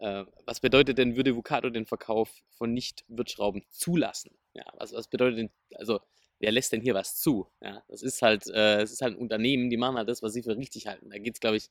Äh, 0.00 0.24
was 0.44 0.60
bedeutet 0.60 0.98
denn, 0.98 1.16
würde 1.16 1.34
Vucato 1.34 1.70
den 1.70 1.86
Verkauf 1.86 2.30
von 2.50 2.72
Nicht-Wirtschrauben 2.74 3.64
zulassen? 3.70 4.30
Ja, 4.54 4.64
was, 4.74 4.92
was 4.92 5.08
bedeutet 5.08 5.38
denn, 5.38 5.50
also 5.74 6.00
wer 6.38 6.52
lässt 6.52 6.72
denn 6.72 6.80
hier 6.80 6.94
was 6.94 7.16
zu? 7.16 7.48
Ja, 7.60 7.82
das 7.88 8.02
ist 8.02 8.22
halt, 8.22 8.46
äh, 8.48 8.82
es 8.82 8.92
ist 8.92 9.02
halt 9.02 9.14
ein 9.14 9.20
Unternehmen, 9.20 9.70
die 9.70 9.76
machen 9.76 9.96
halt 9.96 10.08
das, 10.08 10.22
was 10.22 10.32
sie 10.32 10.42
für 10.42 10.56
richtig 10.56 10.86
halten. 10.86 11.10
Da 11.10 11.18
geht 11.18 11.34
es, 11.34 11.40
glaube 11.40 11.56
ich, 11.56 11.70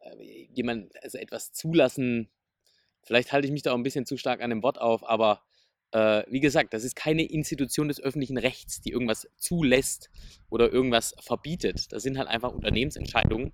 äh, 0.00 0.48
jemand, 0.54 0.92
also 1.02 1.18
etwas 1.18 1.52
zulassen, 1.52 2.28
vielleicht 3.02 3.32
halte 3.32 3.46
ich 3.46 3.52
mich 3.52 3.62
da 3.62 3.72
auch 3.72 3.76
ein 3.76 3.82
bisschen 3.82 4.06
zu 4.06 4.16
stark 4.16 4.40
an 4.40 4.50
dem 4.50 4.62
Wort 4.62 4.78
auf, 4.78 5.08
aber 5.08 5.42
äh, 5.96 6.24
wie 6.28 6.40
gesagt, 6.40 6.74
das 6.74 6.84
ist 6.84 6.94
keine 6.94 7.22
Institution 7.22 7.88
des 7.88 8.02
öffentlichen 8.02 8.36
Rechts, 8.36 8.82
die 8.82 8.90
irgendwas 8.90 9.28
zulässt 9.38 10.10
oder 10.50 10.70
irgendwas 10.70 11.14
verbietet. 11.20 11.90
Das 11.90 12.02
sind 12.02 12.18
halt 12.18 12.28
einfach 12.28 12.52
Unternehmensentscheidungen. 12.52 13.52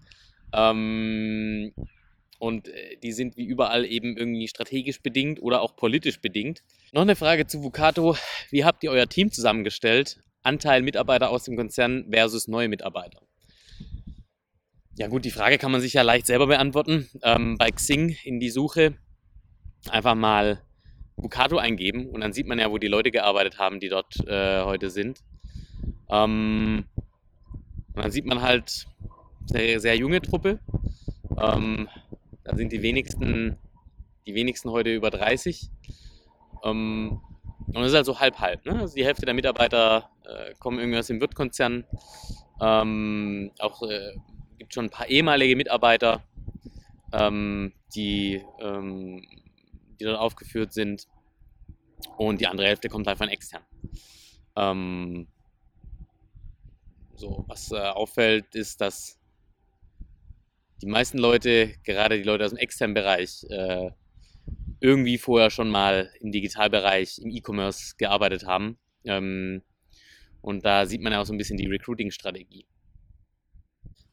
Ähm, 0.53 1.73
und 2.41 2.67
äh, 2.67 2.97
die 3.01 3.13
sind 3.13 3.37
wie 3.37 3.45
überall 3.45 3.85
eben 3.85 4.17
irgendwie 4.17 4.49
strategisch 4.49 5.01
bedingt 5.01 5.41
oder 5.41 5.63
auch 5.63 5.77
politisch 5.77 6.21
bedingt. 6.21 6.65
Noch 6.93 7.03
eine 7.03 7.15
Frage 7.15 7.47
zu 7.47 7.63
Vucato. 7.63 8.17
Wie 8.51 8.65
habt 8.65 8.83
ihr 8.83 8.91
euer 8.91 9.09
Team 9.09 9.31
zusammengestellt? 9.31 10.19
Anteil 10.43 10.83
Mitarbeiter 10.83 11.31
aus 11.31 11.45
dem 11.45 11.57
Konzern 11.57 12.09
versus 12.11 12.49
neue 12.49 12.69
Mitarbeiter. 12.69 13.23
Ja 14.97 15.07
gut, 15.07 15.25
die 15.25 15.31
Frage 15.31 15.59
kann 15.59 15.71
man 15.71 15.81
sich 15.81 15.93
ja 15.93 16.03
leicht 16.03 16.27
selber 16.27 16.49
beantworten. 16.49 17.09
Ähm, 17.23 17.57
bei 17.57 17.71
Xing 17.71 18.17
in 18.25 18.41
die 18.41 18.51
Suche 18.51 18.97
einfach 19.89 20.17
mal 20.17 20.61
Vucato 21.23 21.59
eingeben 21.59 22.07
und 22.07 22.21
dann 22.21 22.33
sieht 22.33 22.47
man 22.47 22.59
ja, 22.59 22.71
wo 22.71 22.79
die 22.79 22.89
Leute 22.89 23.11
gearbeitet 23.11 23.59
haben, 23.59 23.81
die 23.81 23.89
dort 23.89 24.17
äh, 24.27 24.63
heute 24.63 24.91
sind. 24.91 25.21
Ähm, 26.11 26.85
und 27.95 28.03
dann 28.03 28.11
sieht 28.11 28.27
man 28.27 28.43
halt 28.43 28.87
eine 29.53 29.81
sehr 29.81 29.97
junge 29.97 30.21
Truppe. 30.21 30.61
Ähm, 31.41 31.89
da 32.45 32.57
sind 32.57 32.73
die 32.73 32.83
wenigsten, 32.83 33.57
die 34.27 34.35
wenigsten 34.35 34.71
heute 34.71 34.95
über 34.95 35.11
30. 35.11 35.71
Ähm, 36.65 37.21
und 37.67 37.75
das 37.75 37.89
ist 37.89 37.95
halt 37.95 38.07
so 38.07 38.21
halb-halb. 38.21 38.65
Ne? 38.67 38.81
Also 38.81 38.95
die 38.95 39.05
Hälfte 39.05 39.25
der 39.25 39.35
Mitarbeiter 39.35 40.11
äh, 40.25 40.55
kommen 40.59 40.79
irgendwie 40.79 40.99
aus 40.99 41.07
dem 41.07 41.21
Wirtkonzern. 41.21 41.85
Ähm, 42.61 43.51
auch 43.59 43.83
äh, 43.83 44.15
gibt 44.59 44.75
schon 44.75 44.87
ein 44.87 44.91
paar 44.91 45.09
ehemalige 45.09 45.57
Mitarbeiter, 45.57 46.23
ähm, 47.13 47.73
die, 47.95 48.43
ähm, 48.61 49.25
die 50.03 50.07
dort 50.07 50.19
aufgeführt 50.19 50.73
sind. 50.73 51.07
Und 52.17 52.41
die 52.41 52.47
andere 52.47 52.67
Hälfte 52.67 52.89
kommt 52.89 53.07
halt 53.07 53.19
von 53.19 53.29
extern. 53.29 53.63
Ähm, 54.57 55.29
so, 57.15 57.45
was 57.47 57.71
äh, 57.71 57.77
auffällt, 57.77 58.55
ist, 58.55 58.81
dass 58.81 59.19
die 60.83 60.87
meisten 60.87 61.19
Leute, 61.19 61.75
gerade 61.85 62.19
die 62.19 62.25
Leute 62.25 62.45
aus 62.45 62.51
dem 62.51 62.59
externen 62.59 62.95
Bereich, 62.95 63.45
äh, 63.49 63.91
irgendwie 64.81 65.17
vorher 65.19 65.51
schon 65.51 65.71
mal 65.71 66.11
im 66.21 66.33
Digitalbereich, 66.33 67.21
im 67.21 67.31
E-Commerce 67.31 67.95
gearbeitet 67.97 68.47
haben. 68.47 68.79
Ähm, 69.05 69.63
und 70.41 70.65
da 70.65 70.87
sieht 70.87 71.01
man 71.01 71.13
ja 71.13 71.21
auch 71.21 71.27
so 71.27 71.33
ein 71.33 71.39
bisschen 71.39 71.57
die 71.57 71.69
Recruiting-Strategie. 71.69 72.67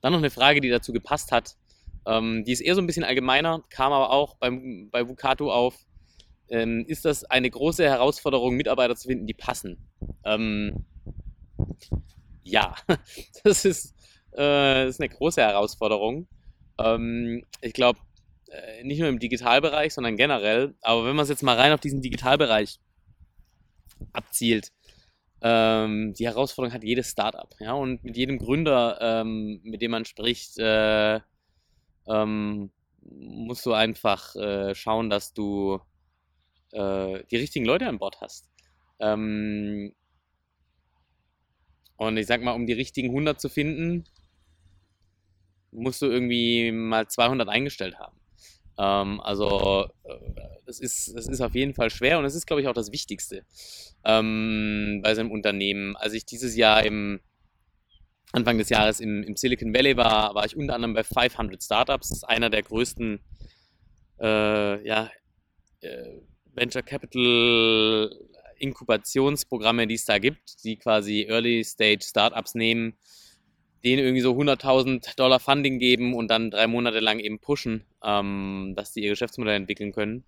Dann 0.02 0.14
noch 0.14 0.20
eine 0.20 0.30
Frage, 0.30 0.62
die 0.62 0.70
dazu 0.70 0.94
gepasst 0.94 1.32
hat. 1.32 1.58
Ähm, 2.06 2.44
die 2.46 2.52
ist 2.52 2.62
eher 2.62 2.76
so 2.76 2.82
ein 2.82 2.88
bisschen 2.88 3.04
allgemeiner, 3.04 3.64
kam 3.70 3.92
aber 3.92 4.12
auch 4.12 4.36
beim, 4.36 4.90
bei 4.92 5.08
Vucato 5.08 5.52
auf. 5.52 5.86
Ähm, 6.50 6.86
ist 6.88 7.06
das 7.06 7.24
eine 7.26 7.50
große 7.50 7.84
Herausforderung, 7.84 8.56
Mitarbeiter 8.56 8.96
zu 8.96 9.08
finden, 9.08 9.28
die 9.28 9.34
passen? 9.34 9.90
Ähm, 10.26 10.86
ja, 12.44 12.76
das 13.44 13.66
ist, 13.66 13.94
äh, 14.32 14.86
das 14.86 14.96
ist 14.96 15.02
eine 15.02 15.10
große 15.10 15.42
Herausforderung. 15.42 16.28
Ähm, 16.80 17.44
ich 17.62 17.74
glaube, 17.74 18.00
äh, 18.50 18.84
nicht 18.84 19.00
nur 19.00 19.10
im 19.10 19.20
Digitalbereich, 19.20 19.94
sondern 19.94 20.18
generell. 20.18 20.76
Aber 20.82 21.06
wenn 21.06 21.16
man 21.16 21.24
es 21.24 21.30
jetzt 21.30 21.44
mal 21.44 21.56
rein 21.56 21.74
auf 21.74 21.80
diesen 21.80 22.02
Digitalbereich 22.02 22.80
abzielt, 24.14 24.72
ähm, 25.42 26.14
die 26.14 26.26
Herausforderung 26.26 26.74
hat 26.74 26.84
jedes 26.84 27.12
Startup. 27.12 27.54
Ja? 27.60 27.74
Und 27.74 28.04
mit 28.04 28.18
jedem 28.18 28.40
Gründer, 28.40 28.98
ähm, 29.02 29.62
mit 29.64 29.82
dem 29.82 29.92
man 29.92 30.06
spricht, 30.06 30.58
äh, 30.58 31.20
ähm, 32.10 32.72
musst 33.02 33.66
du 33.66 33.74
einfach 33.74 34.36
äh, 34.36 34.76
schauen, 34.76 35.10
dass 35.10 35.34
du 35.34 35.80
äh, 36.72 37.24
die 37.32 37.38
richtigen 37.38 37.66
Leute 37.66 37.88
an 37.88 38.00
Bord 38.00 38.20
hast. 38.22 38.50
Ähm, 39.00 39.94
und 41.98 42.18
ich 42.18 42.28
sag 42.28 42.42
mal, 42.42 42.54
um 42.54 42.66
die 42.66 42.74
richtigen 42.74 43.10
100 43.10 43.40
zu 43.40 43.50
finden, 43.50 44.06
musst 45.72 46.02
du 46.02 46.08
irgendwie 46.08 46.72
mal 46.72 47.08
200 47.08 47.48
eingestellt 47.48 48.00
haben. 48.00 48.20
Ähm, 48.78 49.20
also 49.22 49.90
das 50.66 50.80
ist, 50.80 51.16
das 51.16 51.28
ist 51.28 51.42
auf 51.42 51.56
jeden 51.56 51.74
Fall 51.74 51.90
schwer 51.90 52.20
und 52.20 52.26
es 52.26 52.36
ist, 52.36 52.46
glaube 52.46 52.62
ich, 52.62 52.68
auch 52.68 52.74
das 52.74 52.92
Wichtigste 52.92 53.44
ähm, 54.06 55.02
bei 55.04 55.14
so 55.16 55.22
einem 55.22 55.32
Unternehmen. 55.32 55.96
Als 55.98 56.14
ich 56.14 56.26
dieses 56.26 56.56
Jahr 56.56 56.86
im 56.86 57.20
Anfang 58.32 58.58
des 58.58 58.70
Jahres 58.70 59.00
im, 59.00 59.24
im, 59.24 59.36
Silicon 59.36 59.74
Valley 59.74 59.98
war, 59.98 60.36
war 60.36 60.46
ich 60.46 60.56
unter 60.56 60.76
anderem 60.76 60.94
bei 60.94 61.04
500 61.04 61.64
Startups. 61.64 62.10
Das 62.10 62.18
ist 62.20 62.24
einer 62.24 62.50
der 62.50 62.64
größten 62.64 63.20
äh, 64.20 64.88
ja, 64.88 65.10
äh, 65.82 66.20
Venture 66.54 66.84
Capital 66.84 68.12
Inkubationsprogramme, 68.60 69.88
die 69.88 69.96
es 69.96 70.06
da 70.06 70.20
gibt, 70.20 70.64
die 70.64 70.78
quasi 70.78 71.26
Early 71.28 71.64
Stage 71.64 72.02
Startups 72.04 72.56
nehmen 72.56 72.98
denen 73.84 74.04
irgendwie 74.04 74.22
so 74.22 74.34
100.000 74.34 75.16
Dollar 75.16 75.40
Funding 75.40 75.80
geben 75.80 76.14
und 76.14 76.30
dann 76.30 76.52
drei 76.52 76.68
Monate 76.68 77.00
lang 77.00 77.20
eben 77.20 77.40
pushen, 77.40 77.86
ähm, 78.04 78.74
dass 78.76 78.92
die 78.92 79.02
ihr 79.02 79.10
Geschäftsmodell 79.10 79.56
entwickeln 79.56 79.92
können. 79.92 80.24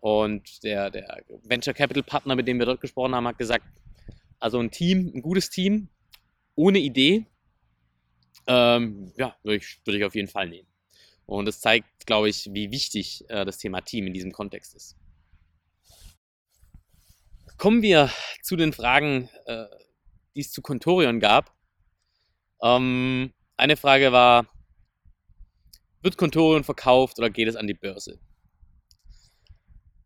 Und 0.00 0.62
der, 0.64 0.90
der 0.90 1.22
Venture 1.44 1.74
Capital 1.74 2.02
Partner, 2.02 2.34
mit 2.34 2.48
dem 2.48 2.58
wir 2.58 2.66
dort 2.66 2.80
gesprochen 2.80 3.14
haben, 3.14 3.28
hat 3.28 3.38
gesagt, 3.38 3.64
also 4.40 4.58
ein 4.58 4.70
Team, 4.70 5.12
ein 5.14 5.22
gutes 5.22 5.50
Team, 5.50 5.88
ohne 6.54 6.78
Idee, 6.78 7.26
ähm, 8.46 9.12
ja, 9.16 9.36
würde 9.42 9.56
ich, 9.56 9.80
würd 9.84 9.96
ich 9.96 10.04
auf 10.04 10.14
jeden 10.14 10.28
Fall 10.28 10.48
nehmen. 10.48 10.68
Und 11.26 11.46
das 11.46 11.60
zeigt, 11.60 12.06
glaube 12.06 12.28
ich, 12.28 12.48
wie 12.52 12.70
wichtig 12.70 13.24
äh, 13.28 13.44
das 13.44 13.58
Thema 13.58 13.80
Team 13.80 14.06
in 14.06 14.12
diesem 14.12 14.32
Kontext 14.32 14.74
ist. 14.74 14.96
Kommen 17.56 17.82
wir 17.82 18.10
zu 18.42 18.56
den 18.56 18.72
Fragen, 18.72 19.28
äh, 19.46 19.66
die 20.34 20.40
es 20.40 20.50
zu 20.50 20.62
Contorion 20.62 21.20
gab. 21.20 21.54
Ähm, 22.62 23.32
eine 23.56 23.76
Frage 23.76 24.12
war, 24.12 24.46
wird 26.02 26.16
Contorion 26.16 26.64
verkauft 26.64 27.18
oder 27.18 27.30
geht 27.30 27.48
es 27.48 27.56
an 27.56 27.66
die 27.66 27.74
Börse? 27.74 28.18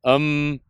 Ähm, 0.05 0.61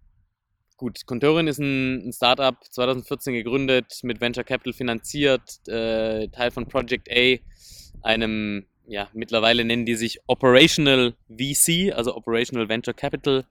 gut, 0.77 1.07
Contorion 1.07 1.49
ist 1.49 1.59
ein, 1.59 2.09
ein, 2.09 2.13
Startup, 2.13 2.57
2014 2.71 3.35
gegründet, 3.35 4.01
mit 4.03 4.21
Venture 4.21 4.45
Capital 4.45 4.73
finanziert, 4.73 5.67
äh, 5.69 6.29
Teil 6.29 6.51
von 6.51 6.67
Project 6.67 7.11
A, 7.11 7.37
einem, 8.03 8.67
ja, 8.87 9.09
mittlerweile 9.13 9.65
nennen 9.65 9.87
die 9.87 9.95
sich 9.95 10.21
Operational 10.27 11.15
VC, 11.29 11.93
also 11.93 12.15
Operational 12.17 12.69
Venture 12.69 12.95
Capital 12.95 13.45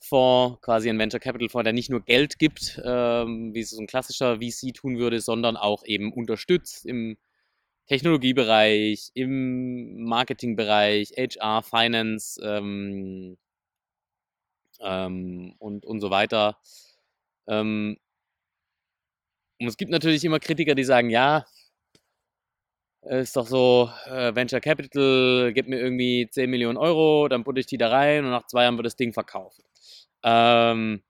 Fonds, 0.00 0.60
quasi 0.60 0.88
ein 0.88 0.98
Venture 0.98 1.20
Capital 1.20 1.48
Fonds, 1.48 1.64
der 1.64 1.72
nicht 1.72 1.90
nur 1.90 2.04
Geld 2.04 2.38
gibt, 2.38 2.80
ähm, 2.84 3.54
wie 3.54 3.60
es 3.60 3.70
so 3.70 3.80
ein 3.80 3.86
klassischer 3.86 4.36
VC 4.36 4.72
tun 4.74 4.98
würde, 4.98 5.20
sondern 5.20 5.56
auch 5.56 5.84
eben 5.84 6.12
unterstützt 6.12 6.86
im 6.86 7.16
Technologiebereich, 7.88 9.10
im 9.14 10.04
Marketingbereich, 10.04 11.12
HR, 11.16 11.62
Finance 11.62 12.40
ähm, 12.44 13.38
ähm, 14.80 15.54
und, 15.58 15.84
und 15.86 16.00
so 16.00 16.10
weiter. 16.10 16.58
Ähm, 17.46 17.98
und 19.60 19.66
es 19.66 19.76
gibt 19.76 19.90
natürlich 19.90 20.24
immer 20.24 20.40
Kritiker, 20.40 20.74
die 20.74 20.84
sagen, 20.84 21.10
ja, 21.10 21.46
ist 23.02 23.36
doch 23.36 23.46
so, 23.46 23.90
äh, 24.06 24.34
Venture 24.34 24.60
Capital 24.60 25.52
gibt 25.54 25.68
mir 25.68 25.78
irgendwie 25.80 26.28
10 26.30 26.50
Millionen 26.50 26.76
Euro, 26.76 27.28
dann 27.28 27.44
putte 27.44 27.60
ich 27.60 27.66
die 27.66 27.78
da 27.78 27.88
rein 27.88 28.24
und 28.24 28.30
nach 28.30 28.46
zwei 28.46 28.64
Jahren 28.64 28.76
wird 28.76 28.86
das 28.86 28.96
Ding 28.96 29.12
verkauft. 29.12 29.62
Ähm, 30.22 31.02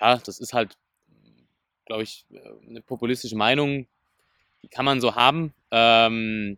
ja, 0.00 0.16
das 0.18 0.40
ist 0.40 0.52
halt 0.54 0.76
glaube 1.90 2.04
ich, 2.04 2.24
eine 2.68 2.82
populistische 2.82 3.34
Meinung, 3.34 3.88
die 4.62 4.68
kann 4.68 4.84
man 4.84 5.00
so 5.00 5.16
haben. 5.16 5.52
Ähm, 5.72 6.56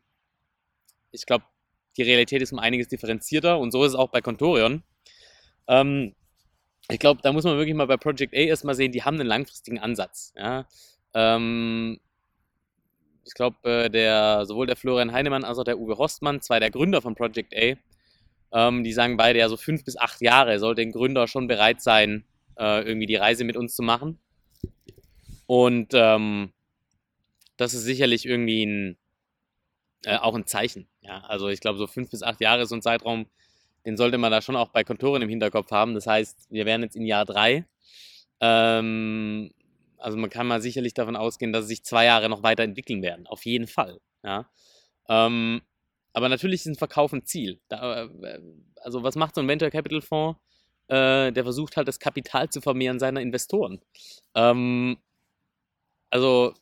ich 1.11 1.25
glaube, 1.25 1.47
die 1.97 2.03
Realität 2.03 2.43
ist 2.43 2.53
um 2.53 2.59
einiges 2.59 2.89
differenzierter 2.89 3.59
und 3.59 3.71
so 3.71 3.85
ist 3.85 3.91
es 3.91 3.99
auch 3.99 4.11
bei 4.11 4.21
Contorion. 4.21 4.83
Ähm, 5.69 6.15
ich 6.91 6.99
glaube, 6.99 7.21
da 7.23 7.33
muss 7.33 7.45
man 7.45 7.57
wirklich 7.57 7.75
mal 7.75 7.87
bei 7.87 7.97
Project 7.97 8.35
A 8.35 8.39
erstmal 8.39 8.75
sehen, 8.75 8.93
die 8.93 9.03
haben 9.03 9.19
einen 9.19 9.29
langfristigen 9.29 9.79
Ansatz. 9.79 10.33
Ja? 10.37 10.67
Ähm, 11.15 12.01
ich 13.25 13.35
glaube, 13.35 13.57
äh, 13.69 13.91
der, 13.91 14.47
sowohl 14.47 14.67
der 14.67 14.77
Florian 14.77 15.13
Heinemann 15.13 15.45
als 15.45 15.59
auch 15.59 15.65
der 15.65 15.79
Uwe 15.79 15.97
Horstmann, 15.97 16.41
zwei 16.41 16.59
der 16.59 16.71
Gründer 16.71 17.03
von 17.03 17.15
Project 17.15 17.55
A, 17.57 17.77
ähm, 18.53 18.85
die 18.85 18.93
sagen 18.93 19.17
beide, 19.17 19.39
ja, 19.39 19.49
so 19.49 19.57
fünf 19.57 19.85
bis 19.85 19.97
acht 19.97 20.21
Jahre 20.21 20.59
sollte 20.59 20.83
ein 20.83 20.93
Gründer 20.93 21.29
schon 21.29 21.47
bereit 21.47 21.81
sein, 21.81 22.25
äh, 22.59 22.83
irgendwie 22.83 23.07
die 23.07 23.17
Reise 23.17 23.45
mit 23.45 23.57
uns 23.57 23.75
zu 23.75 23.83
machen. 23.83 24.19
Und 25.47 25.93
ähm, 25.95 26.53
das 27.57 27.75
ist 27.75 27.85
sicherlich 27.85 28.27
irgendwie 28.27 28.67
ein, 28.67 28.97
äh, 30.05 30.17
auch 30.17 30.35
ein 30.35 30.47
Zeichen. 30.47 30.89
Ja, 31.13 31.21
also 31.27 31.49
ich 31.49 31.61
glaube, 31.61 31.79
so 31.79 31.87
fünf 31.87 32.11
bis 32.11 32.23
acht 32.23 32.41
Jahre 32.41 32.63
ist 32.63 32.71
so 32.71 32.75
ein 32.75 32.81
Zeitraum, 32.81 33.27
den 33.85 33.99
sollte 33.99 34.17
man 34.17 34.33
da 34.33 34.41
schon 34.41 34.57
auch 34.57 34.69
bei 34.69 34.83
Kontoren 34.83 35.21
im 35.21 35.29
Hinterkopf 35.29 35.71
haben. 35.71 35.95
Das 35.95 36.07
heißt, 36.07 36.47
wir 36.51 36.65
wären 36.65 36.83
jetzt 36.83 36.97
in 36.97 37.05
Jahr 37.05 37.27
drei. 37.27 37.67
Ähm, 38.41 39.51
also 39.99 40.17
man 40.17 40.31
kann 40.31 40.47
mal 40.47 40.63
sicherlich 40.63 40.95
davon 40.95 41.15
ausgehen, 41.17 41.53
dass 41.53 41.67
sich 41.67 41.85
zwei 41.85 42.07
Jahre 42.07 42.31
noch 42.31 42.43
weiterentwickeln 42.43 43.03
werden. 43.03 43.27
Auf 43.27 43.45
jeden 43.45 43.67
Fall. 43.67 44.01
Ja. 44.23 44.49
Ähm, 45.09 45.61
aber 46.15 46.31
natürlich 46.31 46.61
ist 46.61 46.67
ein 46.67 46.77
Verkauf 46.77 47.13
ein 47.13 47.27
Ziel. 47.27 47.61
Da, 47.69 48.05
äh, 48.05 48.41
also 48.81 49.03
was 49.03 49.15
macht 49.15 49.35
so 49.35 49.43
ein 49.43 49.49
Venture 49.49 49.71
Capital 49.71 50.01
Fonds? 50.01 50.41
Äh, 50.89 51.31
der 51.33 51.45
versucht 51.45 51.77
halt 51.77 51.89
das 51.89 52.01
Kapital 52.01 52.49
zu 52.49 52.63
vermehren 52.63 52.99
seiner 52.99 53.21
Investoren. 53.21 53.83
Ähm, 54.35 54.97
also 56.09 56.55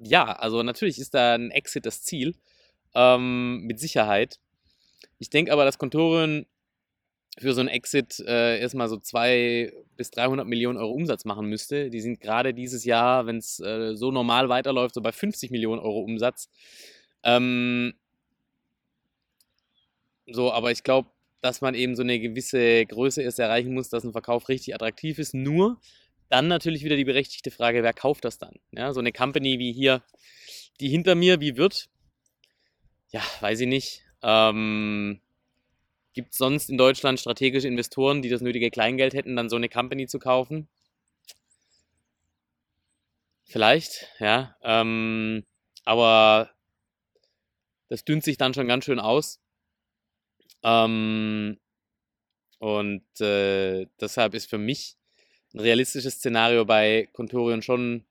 ja, 0.00 0.24
also 0.26 0.62
natürlich 0.62 1.00
ist 1.00 1.14
da 1.14 1.34
ein 1.34 1.50
Exit 1.50 1.84
das 1.84 2.02
Ziel, 2.02 2.36
ähm, 2.94 3.62
mit 3.62 3.80
Sicherheit. 3.80 4.38
Ich 5.18 5.30
denke 5.30 5.52
aber, 5.52 5.64
dass 5.64 5.78
Kontoren 5.78 6.46
für 7.38 7.52
so 7.52 7.60
einen 7.60 7.68
Exit 7.68 8.20
äh, 8.20 8.58
erstmal 8.58 8.88
so 8.88 8.98
200 8.98 9.72
bis 9.96 10.10
300 10.10 10.46
Millionen 10.46 10.78
Euro 10.78 10.92
Umsatz 10.92 11.24
machen 11.24 11.48
müsste. 11.48 11.90
Die 11.90 12.00
sind 12.00 12.20
gerade 12.20 12.54
dieses 12.54 12.84
Jahr, 12.84 13.26
wenn 13.26 13.38
es 13.38 13.60
äh, 13.60 13.96
so 13.96 14.10
normal 14.10 14.48
weiterläuft, 14.48 14.94
so 14.94 15.00
bei 15.00 15.12
50 15.12 15.50
Millionen 15.50 15.80
Euro 15.80 16.00
Umsatz. 16.00 16.48
Ähm, 17.22 17.94
so, 20.26 20.52
aber 20.52 20.70
ich 20.70 20.82
glaube, 20.82 21.10
dass 21.40 21.60
man 21.60 21.74
eben 21.74 21.96
so 21.96 22.02
eine 22.02 22.18
gewisse 22.18 22.84
Größe 22.86 23.22
erst 23.22 23.38
erreichen 23.38 23.74
muss, 23.74 23.88
dass 23.88 24.04
ein 24.04 24.12
Verkauf 24.12 24.48
richtig 24.48 24.74
attraktiv 24.74 25.18
ist. 25.18 25.34
Nur 25.34 25.80
dann 26.28 26.48
natürlich 26.48 26.84
wieder 26.84 26.96
die 26.96 27.04
berechtigte 27.04 27.50
Frage, 27.50 27.82
wer 27.82 27.92
kauft 27.92 28.24
das 28.24 28.38
dann? 28.38 28.56
Ja, 28.72 28.92
so 28.92 29.00
eine 29.00 29.12
Company 29.12 29.58
wie 29.58 29.72
hier, 29.72 30.02
die 30.80 30.88
hinter 30.88 31.14
mir, 31.14 31.40
wie 31.40 31.56
wird? 31.56 31.88
Ja, 33.10 33.22
weiß 33.40 33.60
ich 33.60 33.68
nicht. 33.68 34.02
Ähm, 34.22 35.20
Gibt 36.14 36.32
es 36.32 36.38
sonst 36.38 36.70
in 36.70 36.78
Deutschland 36.78 37.20
strategische 37.20 37.68
Investoren, 37.68 38.22
die 38.22 38.28
das 38.30 38.42
nötige 38.42 38.70
Kleingeld 38.70 39.14
hätten, 39.14 39.36
dann 39.36 39.48
so 39.50 39.56
eine 39.56 39.68
Company 39.70 40.06
zu 40.06 40.18
kaufen? 40.18 40.68
Vielleicht, 43.44 44.06
ja. 44.20 44.54
Ähm, 44.62 45.44
aber 45.84 46.50
das 47.88 48.02
dünnt 48.04 48.24
sich 48.24 48.38
dann 48.38 48.54
schon 48.54 48.66
ganz 48.68 48.84
schön 48.86 48.98
aus. 48.98 49.40
Ähm, 50.62 51.58
und 52.58 53.20
äh, 53.20 53.86
deshalb 54.00 54.34
ist 54.34 54.50
für 54.50 54.58
mich 54.58 54.96
ein 55.54 55.60
realistisches 55.60 56.14
Szenario 56.14 56.64
bei 56.64 57.08
Contorion 57.12 57.62
schon 57.62 58.04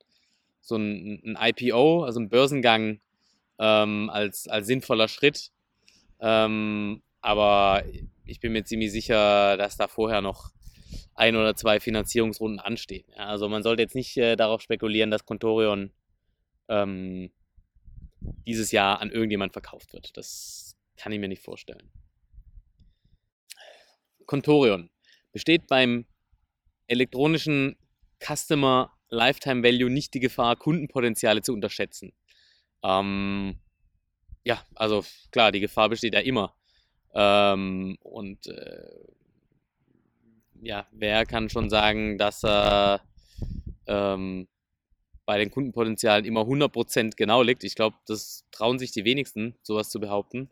so 0.61 0.77
ein, 0.77 1.21
ein 1.25 1.37
IPO, 1.39 2.03
also 2.03 2.19
ein 2.19 2.29
Börsengang 2.29 2.99
ähm, 3.59 4.09
als, 4.11 4.47
als 4.47 4.67
sinnvoller 4.67 5.07
Schritt. 5.07 5.51
Ähm, 6.19 7.01
aber 7.21 7.83
ich 8.25 8.39
bin 8.39 8.53
mir 8.53 8.63
ziemlich 8.63 8.91
sicher, 8.91 9.57
dass 9.57 9.77
da 9.77 9.87
vorher 9.87 10.21
noch 10.21 10.51
ein 11.13 11.35
oder 11.35 11.55
zwei 11.55 11.79
Finanzierungsrunden 11.79 12.59
anstehen. 12.59 13.11
Also 13.15 13.49
man 13.49 13.63
sollte 13.63 13.81
jetzt 13.81 13.95
nicht 13.95 14.17
äh, 14.17 14.35
darauf 14.35 14.61
spekulieren, 14.61 15.11
dass 15.11 15.25
Contorion 15.25 15.91
ähm, 16.69 17.31
dieses 18.45 18.71
Jahr 18.71 19.01
an 19.01 19.11
irgendjemand 19.11 19.53
verkauft 19.53 19.93
wird. 19.93 20.15
Das 20.15 20.75
kann 20.95 21.11
ich 21.11 21.19
mir 21.19 21.27
nicht 21.27 21.43
vorstellen. 21.43 21.91
Contorion 24.25 24.89
besteht 25.31 25.67
beim 25.67 26.05
elektronischen 26.87 27.77
Customer 28.19 28.91
Lifetime 29.09 29.63
Value 29.63 29.89
nicht 29.89 30.13
die 30.13 30.19
Gefahr, 30.19 30.55
Kundenpotenziale 30.55 31.41
zu 31.41 31.53
unterschätzen. 31.53 32.13
Ähm, 32.83 33.55
ja, 34.43 34.61
also 34.75 35.03
klar, 35.31 35.51
die 35.51 35.59
Gefahr 35.59 35.89
besteht 35.89 36.13
ja 36.13 36.21
immer. 36.21 36.53
Ähm, 37.13 37.97
und 38.01 38.47
äh, 38.47 39.07
ja, 40.61 40.87
wer 40.91 41.25
kann 41.25 41.49
schon 41.49 41.69
sagen, 41.69 42.17
dass 42.17 42.43
er 42.43 43.01
ähm, 43.87 44.47
bei 45.25 45.37
den 45.37 45.51
Kundenpotenzialen 45.51 46.25
immer 46.25 46.45
100% 46.45 47.15
genau 47.17 47.41
liegt? 47.41 47.63
Ich 47.63 47.75
glaube, 47.75 47.97
das 48.07 48.45
trauen 48.51 48.79
sich 48.79 48.91
die 48.91 49.05
wenigsten, 49.05 49.55
sowas 49.63 49.89
zu 49.89 49.99
behaupten. 49.99 50.49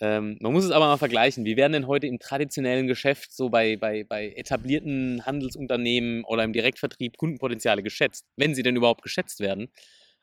Ähm, 0.00 0.36
man 0.40 0.52
muss 0.52 0.64
es 0.64 0.72
aber 0.72 0.86
mal 0.86 0.98
vergleichen. 0.98 1.44
Wie 1.44 1.56
werden 1.56 1.72
denn 1.72 1.86
heute 1.86 2.06
im 2.06 2.18
traditionellen 2.18 2.86
Geschäft, 2.86 3.32
so 3.32 3.48
bei, 3.48 3.76
bei, 3.76 4.04
bei 4.04 4.32
etablierten 4.32 5.24
Handelsunternehmen 5.24 6.24
oder 6.24 6.44
im 6.44 6.52
Direktvertrieb 6.52 7.16
Kundenpotenziale 7.16 7.82
geschätzt, 7.82 8.26
wenn 8.36 8.54
sie 8.54 8.62
denn 8.62 8.76
überhaupt 8.76 9.02
geschätzt 9.02 9.40
werden 9.40 9.70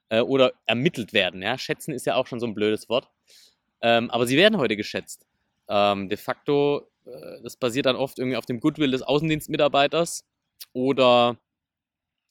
äh, 0.09 0.21
oder 0.21 0.53
ermittelt 0.65 1.13
werden? 1.13 1.41
Ja? 1.41 1.57
Schätzen 1.57 1.93
ist 1.93 2.05
ja 2.05 2.15
auch 2.15 2.27
schon 2.27 2.39
so 2.39 2.47
ein 2.47 2.53
blödes 2.53 2.89
Wort. 2.89 3.09
Ähm, 3.81 4.09
aber 4.11 4.25
sie 4.25 4.37
werden 4.37 4.57
heute 4.57 4.75
geschätzt. 4.77 5.25
Ähm, 5.67 6.09
de 6.09 6.17
facto, 6.17 6.87
äh, 7.05 7.41
das 7.43 7.57
basiert 7.57 7.85
dann 7.85 7.95
oft 7.95 8.19
irgendwie 8.19 8.37
auf 8.37 8.45
dem 8.45 8.59
Goodwill 8.59 8.91
des 8.91 9.01
Außendienstmitarbeiters 9.01 10.25
oder 10.73 11.37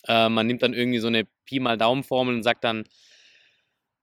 äh, 0.08 0.28
man 0.28 0.46
nimmt 0.46 0.62
dann 0.62 0.74
irgendwie 0.74 0.98
so 0.98 1.08
eine 1.08 1.26
Pi 1.44 1.60
mal 1.60 1.78
Daumen-Formel 1.78 2.34
und 2.34 2.42
sagt 2.42 2.64
dann, 2.64 2.84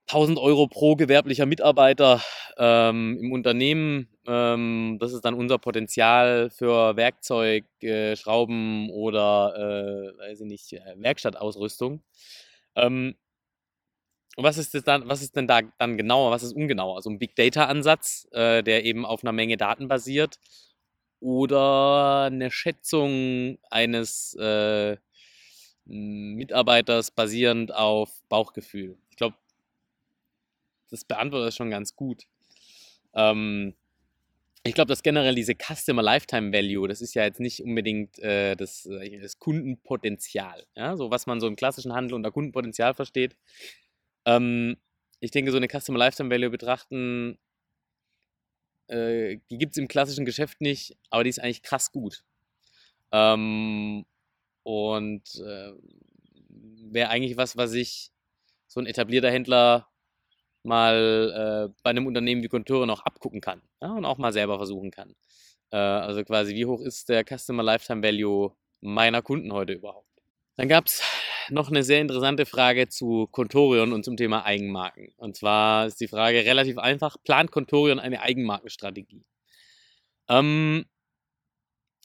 1000 0.10 0.40
Euro 0.40 0.68
pro 0.68 0.96
gewerblicher 0.96 1.46
Mitarbeiter 1.46 2.22
ähm, 2.58 3.20
im 3.22 3.32
Unternehmen. 3.32 4.10
Ähm, 4.28 4.98
das 5.00 5.14
ist 5.14 5.24
dann 5.24 5.36
unser 5.36 5.60
Potenzial 5.60 6.50
für 6.50 6.96
Werkzeug, 6.96 7.66
äh, 7.84 8.16
Schrauben 8.16 8.90
oder, 8.90 9.54
äh, 9.56 10.20
weiß 10.20 10.42
ich 10.42 10.48
nicht, 10.48 10.74
äh, 10.74 10.96
Werkstattausrüstung. 10.98 12.02
Ähm, 12.76 13.16
was 14.44 14.58
ist, 14.58 14.76
dann, 14.88 15.08
was 15.08 15.22
ist 15.22 15.36
denn 15.36 15.48
da 15.48 15.62
dann 15.78 15.98
genauer, 15.98 16.32
was 16.32 16.44
ist 16.44 16.54
ungenauer? 16.54 16.96
Also 16.96 17.10
ein 17.10 17.20
Big 17.20 17.36
Data-Ansatz, 17.36 18.28
äh, 18.32 18.64
der 18.64 18.86
eben 18.86 19.06
auf 19.06 19.24
einer 19.24 19.32
Menge 19.32 19.58
Daten 19.58 19.88
basiert 19.88 20.40
oder 21.20 22.24
eine 22.26 22.52
Schätzung 22.52 23.58
eines 23.70 24.36
äh, 24.36 24.98
Mitarbeiters 25.86 27.12
basierend 27.12 27.74
auf 27.74 28.12
Bauchgefühl. 28.30 28.98
Ich 29.10 29.18
glaube, 29.18 29.36
das 30.90 31.04
beantwortet 31.04 31.48
das 31.48 31.56
schon 31.56 31.72
ganz 31.72 31.96
gut. 31.96 32.24
Ähm, 33.14 33.76
ich 34.64 34.74
glaube, 34.74 34.90
dass 34.90 35.04
generell 35.04 35.36
diese 35.36 35.56
Customer 35.56 36.04
Lifetime 36.04 36.52
Value, 36.54 36.88
das 36.88 37.02
ist 37.02 37.14
ja 37.14 37.24
jetzt 37.24 37.40
nicht 37.40 37.64
unbedingt 37.64 38.20
äh, 38.20 38.56
das, 38.56 38.86
äh, 38.86 39.20
das, 39.20 39.40
Kundenpotenzial. 39.40 40.66
Ja? 40.76 40.98
So 40.98 41.12
was 41.12 41.26
man 41.26 41.40
so 41.40 41.48
im 41.48 41.56
klassischen 41.56 41.94
Handel 41.94 42.14
unter 42.14 42.32
Kundenpotenzial 42.32 42.94
versteht. 42.94 43.36
Ähm, 44.30 44.78
ich 45.20 45.32
denke, 45.32 45.52
so 45.52 45.58
eine 45.58 45.68
Customer 45.68 45.98
Lifetime 45.98 46.30
Value 46.30 46.50
betrachten, 46.50 47.40
äh, 48.88 49.40
die 49.50 49.58
gibt 49.58 49.74
es 49.74 49.78
im 49.78 49.88
klassischen 49.88 50.26
Geschäft 50.26 50.62
nicht, 50.62 50.98
aber 51.10 51.24
die 51.24 51.30
ist 51.30 51.40
eigentlich 51.40 51.64
krass 51.64 51.92
gut. 51.92 52.24
Ähm, 53.12 54.06
und 54.64 55.36
äh, 55.36 55.72
wäre 56.92 57.10
eigentlich 57.10 57.38
was, 57.38 57.58
was 57.58 57.74
ich 57.74 58.12
so 58.68 58.80
ein 58.80 58.86
etablierter 58.86 59.32
Händler 59.32 59.88
mal 60.64 61.70
äh, 61.72 61.74
bei 61.84 61.90
einem 61.92 62.06
Unternehmen 62.08 62.44
wie 62.44 62.50
Konture 62.50 62.86
noch 62.86 63.02
abgucken 63.02 63.42
kann 63.42 63.62
ja, 63.82 63.92
und 63.94 64.06
auch 64.06 64.18
mal 64.18 64.34
selber 64.34 64.58
versuchen 64.58 64.92
kann. 64.92 65.16
Äh, 65.72 65.78
also 65.78 66.24
quasi, 66.24 66.54
wie 66.56 66.66
hoch 66.66 66.82
ist 66.82 67.10
der 67.10 67.24
Customer 67.26 67.64
Lifetime 67.64 68.04
Value 68.04 68.56
meiner 68.82 69.22
Kunden 69.22 69.54
heute 69.54 69.74
überhaupt? 69.74 70.09
Dann 70.60 70.68
gab 70.68 70.88
es 70.88 71.02
noch 71.50 71.70
eine 71.70 71.84
sehr 71.84 72.02
interessante 72.02 72.46
Frage 72.46 72.90
zu 72.90 73.28
Contorion 73.32 73.94
und 73.94 74.04
zum 74.04 74.18
Thema 74.18 74.44
Eigenmarken. 74.44 75.14
Und 75.16 75.38
zwar 75.38 75.88
ist 75.88 76.02
die 76.02 76.10
Frage 76.10 76.40
relativ 76.40 76.78
einfach: 76.78 77.16
Plant 77.24 77.50
Contorion 77.50 77.98
eine 77.98 78.22
Eigenmarkenstrategie? 78.22 79.24
Ähm, 80.28 80.84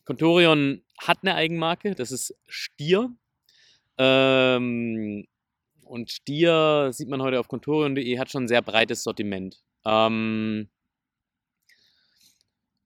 Contorion 0.05 0.85
hat 0.99 1.19
eine 1.23 1.35
Eigenmarke, 1.35 1.97
das 1.97 2.13
ist 2.13 2.37
Stier. 2.47 3.11
Ähm, 3.99 5.27
und 5.83 6.13
Stier, 6.13 6.91
sieht 6.93 7.09
man 7.09 7.23
heute 7.23 7.41
auf 7.41 7.49
kontorion.de, 7.49 8.21
hat 8.21 8.31
schon 8.31 8.45
ein 8.45 8.49
sehr 8.49 8.63
breites 8.63 9.03
Sortiment. 9.03 9.65
Ähm, 9.85 10.69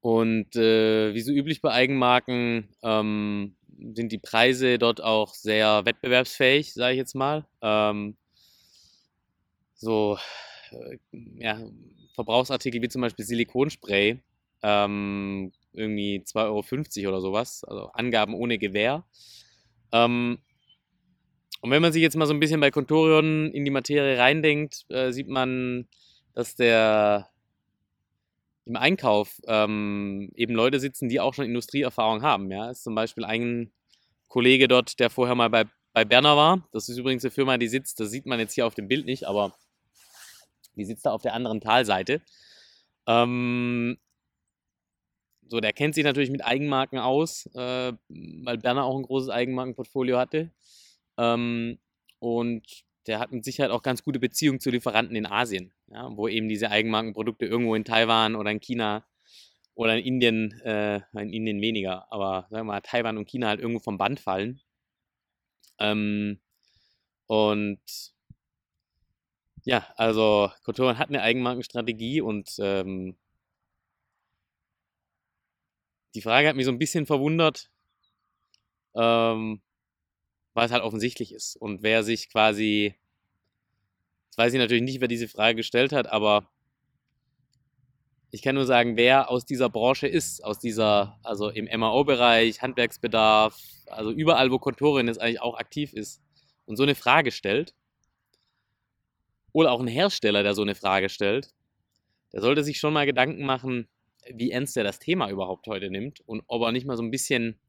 und 0.01 0.57
äh, 0.57 1.13
wie 1.13 1.21
so 1.21 1.31
üblich 1.31 1.61
bei 1.61 1.73
Eigenmarken, 1.73 2.75
ähm, 2.83 3.58
sind 3.95 4.13
die 4.13 4.19
Preise 4.19 4.79
dort 4.79 5.03
auch 5.03 5.35
sehr 5.35 5.85
wettbewerbsfähig, 5.85 6.75
sage 6.75 6.95
ich 6.95 6.99
jetzt 6.99 7.15
mal. 7.15 7.47
Ähm, 7.63 8.17
so 9.75 10.19
äh, 10.71 10.99
ja, 11.13 11.61
Verbrauchsartikel 12.15 12.83
wie 12.83 12.89
zum 12.89 13.03
Beispiel 13.03 13.25
Silikonspray, 13.25 14.21
ähm, 14.63 15.53
irgendwie 15.73 16.23
2,50 16.25 17.03
Euro 17.03 17.11
oder 17.11 17.21
sowas, 17.21 17.65
also 17.65 17.87
Angaben 17.93 18.35
ohne 18.35 18.59
Gewähr. 18.59 19.05
Ähm, 19.93 20.39
und 21.61 21.71
wenn 21.71 21.83
man 21.83 21.93
sich 21.93 22.03
jetzt 22.03 22.17
mal 22.17 22.27
so 22.27 22.35
ein 22.35 22.41
bisschen 22.41 22.61
bei 22.61 22.71
Contorion 22.71 23.51
in 23.53 23.65
die 23.65 23.71
Materie 23.71 24.19
reindenkt, 24.19 24.85
äh, 24.91 25.13
sieht 25.13 25.29
man, 25.29 25.89
dass 26.35 26.55
der 26.55 27.29
im 28.69 28.77
Einkauf 28.77 29.41
ähm, 29.47 30.31
eben 30.35 30.55
Leute 30.55 30.79
sitzen, 30.79 31.09
die 31.09 31.21
auch 31.21 31.35
schon 31.35 31.47
Industrieerfahrung 31.47 32.23
haben. 32.23 32.51
Ja, 32.51 32.71
ist 32.71 32.85
zum 32.85 32.95
Beispiel 32.95 33.25
ein 33.25 33.73
Kollege 34.29 34.69
dort, 34.69 35.01
der 35.01 35.11
vorher 35.11 35.35
mal 35.35 35.49
bei, 35.49 35.65
bei 35.95 36.05
Berner 36.05 36.37
war. 36.37 36.69
Das 36.73 36.89
ist 36.89 36.99
übrigens 36.99 37.25
eine 37.25 37.31
Firma, 37.31 37.57
die 37.57 37.69
sitzt, 37.69 37.99
das 37.99 38.11
sieht 38.11 38.27
man 38.27 38.39
jetzt 38.39 38.55
hier 38.55 38.67
auf 38.67 38.75
dem 38.75 38.87
Bild 38.87 39.07
nicht, 39.07 39.27
aber 39.27 39.55
die 40.77 40.85
sitzt 40.85 41.07
da 41.07 41.13
auf 41.13 41.23
der 41.23 41.35
anderen 41.35 41.61
Talseite. 41.61 42.21
Ähm, 43.07 43.99
so, 45.49 45.61
der 45.61 45.73
kennt 45.73 45.95
sich 45.95 46.05
natürlich 46.05 46.31
mit 46.31 46.45
Eigenmarken 46.45 46.99
aus, 46.99 47.47
äh, 47.55 47.93
weil 48.09 48.59
Berner 48.59 48.85
auch 48.85 48.97
ein 48.97 49.03
großes 49.03 49.31
Eigenmarkenportfolio 49.31 50.19
hatte. 50.19 50.51
Ähm, 51.17 51.79
und 52.19 52.85
der 53.09 53.19
hat 53.19 53.33
mit 53.33 53.45
Sicherheit 53.45 53.73
auch 53.73 53.83
ganz 53.83 54.03
gute 54.05 54.21
Beziehungen 54.21 54.61
zu 54.61 54.71
Lieferanten 54.71 55.17
in 55.17 55.27
Asien, 55.27 55.73
ja, 55.89 56.09
wo 56.17 56.29
eben 56.29 56.49
diese 56.49 56.71
Eigenmarkenprodukte 56.71 57.47
irgendwo 57.47 57.75
in 57.75 57.85
Taiwan 57.85 58.37
oder 58.37 58.51
in 58.51 58.61
China 58.61 59.07
oder 59.75 59.97
in 59.97 60.05
Indien, 60.05 60.61
äh, 60.61 61.01
in 61.15 61.33
Indien 61.33 61.61
weniger, 61.61 62.13
aber 62.13 62.47
sagen 62.51 62.67
wir 62.67 62.73
mal, 62.73 62.81
Taiwan 62.83 63.17
und 63.17 63.29
China 63.29 63.49
halt 63.49 63.61
irgendwo 63.61 63.81
vom 63.81 63.99
Band 63.99 64.21
fallen. 64.21 64.61
Ähm, 65.79 66.41
und 67.27 67.81
ja, 69.65 69.87
also 69.97 70.51
Kotoran 70.65 70.99
hat 70.99 71.09
eine 71.09 71.23
Eigenmarkenstrategie 71.23 72.21
und 72.21 72.57
ähm, 72.59 73.17
die 76.15 76.23
Frage 76.23 76.49
hat 76.49 76.57
mich 76.57 76.65
so 76.65 76.73
ein 76.73 76.79
bisschen 76.79 77.07
verwundert, 77.07 77.71
ähm, 78.95 79.63
weil 80.59 80.67
es 80.67 80.73
halt 80.73 80.83
offensichtlich 80.83 81.33
ist. 81.33 81.55
Und 81.55 81.85
wer 81.85 82.03
sich 82.03 82.29
quasi, 82.29 82.97
jetzt 84.27 84.39
weiß 84.39 84.53
ich 84.53 84.59
natürlich 84.59 84.83
nicht, 84.83 85.01
wer 85.01 85.07
diese 85.07 85.29
Frage 85.29 85.55
gestellt 85.55 85.93
hat, 85.93 86.09
aber 86.09 86.51
ich 88.33 88.43
kann 88.43 88.57
nur 88.57 88.67
sagen, 88.67 88.97
wer 88.97 89.31
aus 89.31 89.45
dieser 89.45 89.71
Branche 89.71 90.09
ist, 90.09 90.43
aus 90.43 90.59
dieser, 90.59 91.21
also 91.23 91.49
im 91.49 91.69
MAO-Bereich, 91.79 92.61
Handwerksbedarf, 92.61 93.57
also 93.87 94.11
überall, 94.11 94.51
wo 94.51 94.59
Kontorin 94.59 95.07
jetzt 95.07 95.21
eigentlich 95.21 95.41
auch 95.41 95.57
aktiv 95.57 95.93
ist 95.93 96.21
und 96.67 96.75
so 96.77 96.83
eine 96.83 96.97
Frage 96.97 97.31
stellt, 97.31 97.73
oder 99.53 99.71
auch 99.71 99.81
ein 99.81 99.87
Hersteller, 99.87 100.43
der 100.43 100.55
so 100.55 100.63
eine 100.63 100.75
Frage 100.75 101.09
stellt, 101.09 101.55
der 102.33 102.41
sollte 102.41 102.65
sich 102.65 102.81
schon 102.81 102.93
mal 102.93 103.07
Gedanken 103.07 103.47
machen, 103.47 103.87
wie 104.29 104.51
ernst 104.51 104.77
er 104.77 104.83
das 104.83 104.99
Thema 104.99 105.31
überhaupt 105.31 105.69
heute 105.69 105.89
nimmt 105.89 106.21
und 106.27 106.43
ob 106.49 106.63
er 106.63 106.73
nicht 106.73 106.85
mal 106.85 106.97
so 106.97 107.05
ein 107.05 107.13
bisschen 107.13 107.61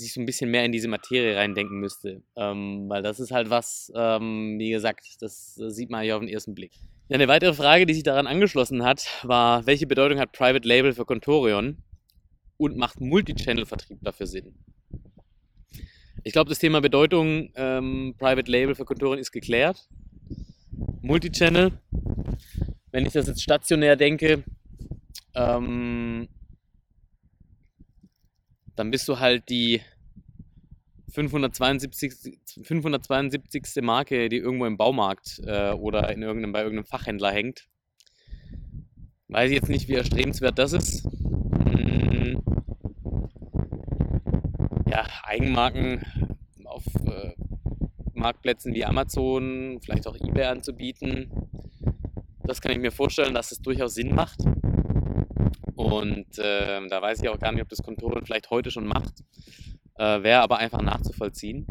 sich 0.00 0.12
so 0.12 0.20
ein 0.20 0.26
bisschen 0.26 0.50
mehr 0.50 0.64
in 0.64 0.72
diese 0.72 0.88
Materie 0.88 1.36
reindenken 1.36 1.78
müsste. 1.78 2.22
Ähm, 2.36 2.88
weil 2.88 3.02
das 3.02 3.20
ist 3.20 3.30
halt 3.30 3.50
was, 3.50 3.92
ähm, 3.94 4.58
wie 4.58 4.70
gesagt, 4.70 5.06
das, 5.20 5.54
sieht 5.54 5.90
man 5.90 6.04
ja 6.04 6.16
auf 6.16 6.20
den 6.20 6.28
ersten 6.28 6.54
Blick. 6.54 6.72
Eine 7.08 7.28
weitere 7.28 7.54
Frage, 7.54 7.86
die 7.86 7.94
sich 7.94 8.02
daran 8.02 8.26
angeschlossen 8.26 8.84
hat, 8.84 9.06
war, 9.22 9.66
welche 9.66 9.86
Bedeutung 9.86 10.18
hat 10.18 10.32
Private 10.32 10.66
Label 10.66 10.92
für 10.92 11.04
Contorion 11.04 11.78
und 12.56 12.76
macht 12.76 13.00
Multichannel-Vertrieb 13.00 13.98
dafür 14.02 14.26
Sinn? 14.26 14.54
Ich 16.22 16.32
glaube, 16.32 16.50
das 16.50 16.58
Thema 16.58 16.80
Bedeutung 16.80 17.50
ähm, 17.54 18.14
Private 18.18 18.50
Label 18.50 18.74
für 18.74 18.84
Contorion 18.84 19.18
ist 19.18 19.32
geklärt. 19.32 19.88
Multichannel, 21.00 21.72
wenn 22.92 23.06
ich 23.06 23.12
das 23.12 23.26
jetzt 23.26 23.42
stationär 23.42 23.96
denke, 23.96 24.44
ähm, 25.34 26.28
dann 28.80 28.90
bist 28.90 29.06
du 29.08 29.18
halt 29.18 29.50
die 29.50 29.82
572, 31.10 32.38
572. 32.62 33.82
Marke, 33.82 34.30
die 34.30 34.38
irgendwo 34.38 34.64
im 34.64 34.78
Baumarkt 34.78 35.38
äh, 35.44 35.72
oder 35.72 36.10
in 36.10 36.22
irgendeinem, 36.22 36.52
bei 36.52 36.62
irgendeinem 36.62 36.86
Fachhändler 36.86 37.30
hängt. 37.30 37.68
Weiß 39.28 39.50
ich 39.50 39.56
jetzt 39.56 39.68
nicht, 39.68 39.88
wie 39.88 39.96
erstrebenswert 39.96 40.58
das 40.58 40.72
ist. 40.72 41.04
Hm. 41.04 42.42
Ja, 44.90 45.06
Eigenmarken 45.24 46.02
auf 46.64 46.86
äh, 47.04 47.34
Marktplätzen 48.14 48.72
wie 48.72 48.86
Amazon, 48.86 49.78
vielleicht 49.82 50.06
auch 50.06 50.16
eBay 50.16 50.44
anzubieten. 50.44 51.30
Das 52.44 52.62
kann 52.62 52.72
ich 52.72 52.78
mir 52.78 52.92
vorstellen, 52.92 53.34
dass 53.34 53.52
es 53.52 53.60
durchaus 53.60 53.92
Sinn 53.94 54.14
macht. 54.14 54.40
Und 55.80 56.38
äh, 56.38 56.86
da 56.88 57.02
weiß 57.02 57.22
ich 57.22 57.28
auch 57.28 57.38
gar 57.38 57.52
nicht, 57.52 57.62
ob 57.62 57.68
das 57.68 57.82
Kontor 57.82 58.20
vielleicht 58.22 58.50
heute 58.50 58.70
schon 58.70 58.86
macht. 58.86 59.14
Äh, 59.96 60.22
Wäre 60.22 60.40
aber 60.40 60.58
einfach 60.58 60.82
nachzuvollziehen. 60.82 61.66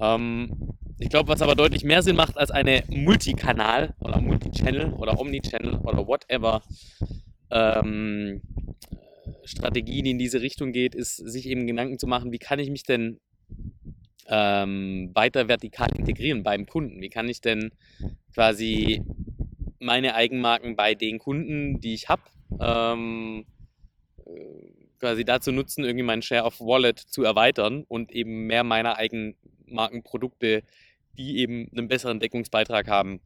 Ähm, 0.00 0.74
ich 0.98 1.08
glaube, 1.08 1.28
was 1.28 1.42
aber 1.42 1.54
deutlich 1.54 1.82
mehr 1.82 2.02
Sinn 2.02 2.16
macht 2.16 2.36
als 2.36 2.50
eine 2.50 2.84
Multikanal 2.88 3.94
oder 4.00 4.20
Multichannel 4.20 4.92
oder 4.92 5.18
Omnichannel 5.18 5.76
oder 5.78 6.06
whatever 6.06 6.62
ähm, 7.50 8.42
Strategie, 9.44 10.02
die 10.02 10.10
in 10.10 10.18
diese 10.18 10.42
Richtung 10.42 10.72
geht, 10.72 10.94
ist, 10.94 11.16
sich 11.16 11.46
eben 11.46 11.66
Gedanken 11.66 11.98
zu 11.98 12.06
machen, 12.06 12.32
wie 12.32 12.38
kann 12.38 12.58
ich 12.58 12.70
mich 12.70 12.82
denn 12.82 13.18
ähm, 14.28 15.10
weiter 15.14 15.48
vertikal 15.48 15.88
integrieren 15.96 16.42
beim 16.42 16.66
Kunden? 16.66 17.00
Wie 17.00 17.10
kann 17.10 17.28
ich 17.28 17.40
denn 17.40 17.70
quasi 18.34 19.02
meine 19.80 20.14
Eigenmarken 20.14 20.76
bei 20.76 20.94
den 20.94 21.18
Kunden, 21.18 21.80
die 21.80 21.94
ich 21.94 22.08
habe, 22.08 22.22
ähm, 22.60 23.46
quasi 24.98 25.24
dazu 25.24 25.52
nutzen, 25.52 25.84
irgendwie 25.84 26.04
meinen 26.04 26.22
Share 26.22 26.44
of 26.44 26.60
Wallet 26.60 26.98
zu 26.98 27.22
erweitern 27.24 27.84
und 27.88 28.12
eben 28.12 28.46
mehr 28.46 28.64
meiner 28.64 28.96
Eigenmarkenprodukte, 28.96 30.62
die 31.16 31.38
eben 31.38 31.68
einen 31.76 31.88
besseren 31.88 32.20
Deckungsbeitrag 32.20 32.88
haben, 32.88 33.20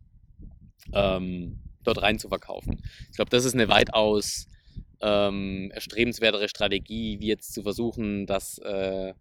ähm, 0.92 1.60
dort 1.84 2.02
rein 2.02 2.18
zu 2.18 2.28
verkaufen. 2.28 2.82
Ich 3.10 3.16
glaube, 3.16 3.30
das 3.30 3.44
ist 3.44 3.54
eine 3.54 3.68
weitaus 3.68 4.48
ähm, 5.00 5.70
erstrebenswertere 5.72 6.48
Strategie, 6.48 7.20
wie 7.20 7.28
jetzt 7.28 7.54
zu 7.54 7.62
versuchen, 7.62 8.26
dass, 8.26 8.58
äh, 8.58 9.14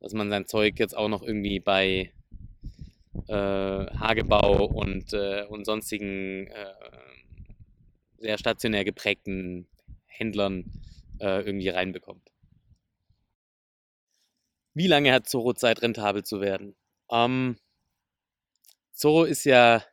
dass 0.00 0.12
man 0.12 0.30
sein 0.30 0.46
Zeug 0.46 0.78
jetzt 0.78 0.96
auch 0.96 1.08
noch 1.08 1.22
irgendwie 1.22 1.60
bei 1.60 2.12
äh, 3.28 3.34
Hagebau 3.34 4.64
und, 4.66 5.12
äh, 5.12 5.44
und 5.48 5.64
sonstigen 5.64 6.46
äh, 6.48 6.74
sehr 8.18 8.38
stationär 8.38 8.84
geprägten 8.84 9.66
Händlern 10.06 10.64
äh, 11.20 11.42
irgendwie 11.42 11.68
reinbekommt. 11.68 12.30
Wie 14.74 14.86
lange 14.86 15.12
hat 15.12 15.28
Zoro 15.28 15.52
Zeit, 15.54 15.82
rentabel 15.82 16.24
zu 16.24 16.40
werden? 16.40 16.74
Ähm, 17.10 17.56
Zoro 18.92 19.24
ist 19.24 19.44
ja 19.44 19.84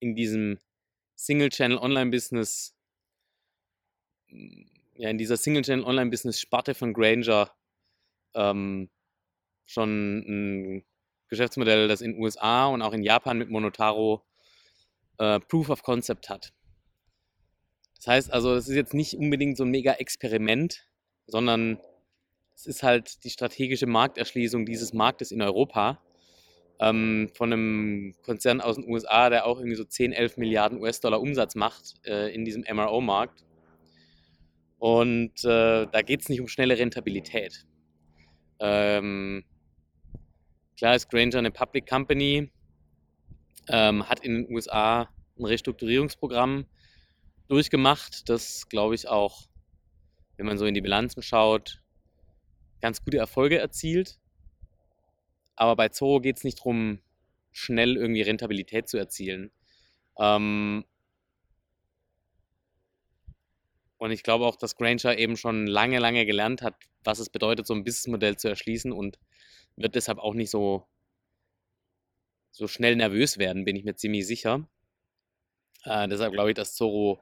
in 0.00 0.14
diesem 0.14 0.58
Single-Channel-Online-Business, 1.16 2.76
ja, 4.28 5.10
in 5.10 5.18
dieser 5.18 5.36
Single-Channel-Online-Business-Sparte 5.36 6.74
von 6.74 6.92
Granger 6.92 7.50
ähm, 8.34 8.90
schon 9.66 10.18
ein 10.18 10.84
Geschäftsmodell, 11.28 11.88
das 11.88 12.00
in 12.00 12.18
USA 12.18 12.66
und 12.66 12.82
auch 12.82 12.92
in 12.92 13.02
Japan 13.02 13.38
mit 13.38 13.50
Monotaro 13.50 14.24
äh, 15.18 15.40
Proof 15.40 15.70
of 15.70 15.82
Concept 15.82 16.28
hat. 16.28 16.52
Das 17.98 18.06
heißt 18.06 18.32
also, 18.32 18.54
es 18.54 18.68
ist 18.68 18.76
jetzt 18.76 18.94
nicht 18.94 19.14
unbedingt 19.14 19.56
so 19.56 19.64
ein 19.64 19.70
mega 19.70 19.92
Experiment, 19.92 20.86
sondern 21.26 21.78
es 22.54 22.66
ist 22.66 22.82
halt 22.82 23.24
die 23.24 23.30
strategische 23.30 23.86
Markterschließung 23.86 24.66
dieses 24.66 24.92
Marktes 24.92 25.30
in 25.30 25.42
Europa 25.42 26.00
ähm, 26.80 27.28
von 27.34 27.52
einem 27.52 28.14
Konzern 28.22 28.60
aus 28.60 28.76
den 28.76 28.88
USA, 28.88 29.30
der 29.30 29.46
auch 29.46 29.58
irgendwie 29.58 29.76
so 29.76 29.84
10, 29.84 30.12
11 30.12 30.36
Milliarden 30.36 30.80
US-Dollar 30.80 31.20
Umsatz 31.20 31.54
macht 31.54 31.94
äh, 32.04 32.32
in 32.32 32.44
diesem 32.44 32.64
MRO-Markt. 32.72 33.44
Und 34.78 35.44
äh, 35.44 35.86
da 35.86 36.02
geht 36.02 36.22
es 36.22 36.28
nicht 36.28 36.40
um 36.40 36.46
schnelle 36.46 36.78
Rentabilität. 36.78 37.66
Ähm, 38.60 39.44
klar 40.76 40.94
ist 40.94 41.10
Granger 41.10 41.38
eine 41.38 41.50
Public 41.50 41.88
Company, 41.88 42.52
ähm, 43.68 44.08
hat 44.08 44.20
in 44.20 44.34
den 44.34 44.54
USA 44.54 45.08
ein 45.36 45.44
Restrukturierungsprogramm 45.44 46.66
durchgemacht, 47.48 48.28
das 48.28 48.68
glaube 48.68 48.94
ich 48.94 49.08
auch, 49.08 49.48
wenn 50.36 50.46
man 50.46 50.58
so 50.58 50.66
in 50.66 50.74
die 50.74 50.80
Bilanzen 50.80 51.22
schaut, 51.22 51.82
ganz 52.80 53.02
gute 53.04 53.18
Erfolge 53.18 53.58
erzielt. 53.58 54.18
Aber 55.56 55.74
bei 55.74 55.88
Zoo 55.90 56.20
geht 56.20 56.36
es 56.36 56.44
nicht 56.44 56.60
darum, 56.60 57.00
schnell 57.50 57.96
irgendwie 57.96 58.22
Rentabilität 58.22 58.88
zu 58.88 58.98
erzielen. 58.98 59.50
Ähm, 60.18 60.84
und 63.96 64.12
ich 64.12 64.22
glaube 64.22 64.46
auch, 64.46 64.56
dass 64.56 64.76
Granger 64.76 65.18
eben 65.18 65.36
schon 65.36 65.66
lange, 65.66 65.98
lange 65.98 66.24
gelernt 66.24 66.62
hat, 66.62 66.76
was 67.02 67.18
es 67.18 67.30
bedeutet, 67.30 67.66
so 67.66 67.74
ein 67.74 67.82
Businessmodell 67.82 68.36
zu 68.36 68.48
erschließen 68.48 68.92
und 68.92 69.18
wird 69.76 69.96
deshalb 69.96 70.18
auch 70.18 70.34
nicht 70.34 70.50
so, 70.50 70.86
so 72.52 72.68
schnell 72.68 72.94
nervös 72.96 73.38
werden, 73.38 73.64
bin 73.64 73.74
ich 73.74 73.84
mir 73.84 73.96
ziemlich 73.96 74.26
sicher. 74.26 74.68
Äh, 75.84 76.08
deshalb 76.08 76.32
glaube 76.32 76.50
ich, 76.50 76.54
dass 76.54 76.74
Zoro 76.74 77.20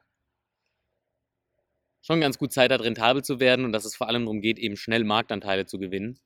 schon 2.07 2.21
ganz 2.21 2.39
gut 2.39 2.53
Zeit 2.53 2.71
hat, 2.71 2.83
rentabel 2.83 3.25
zu 3.25 3.41
werden 3.41 3.65
und 3.65 3.73
dass 3.73 3.85
es 3.85 3.97
vor 3.97 4.09
allem 4.09 4.25
darum 4.25 4.41
geht, 4.41 4.59
eben 4.59 4.77
schnell 4.77 5.03
Marktanteile 5.03 5.67
zu 5.67 5.79
gewinnen. 5.79 6.21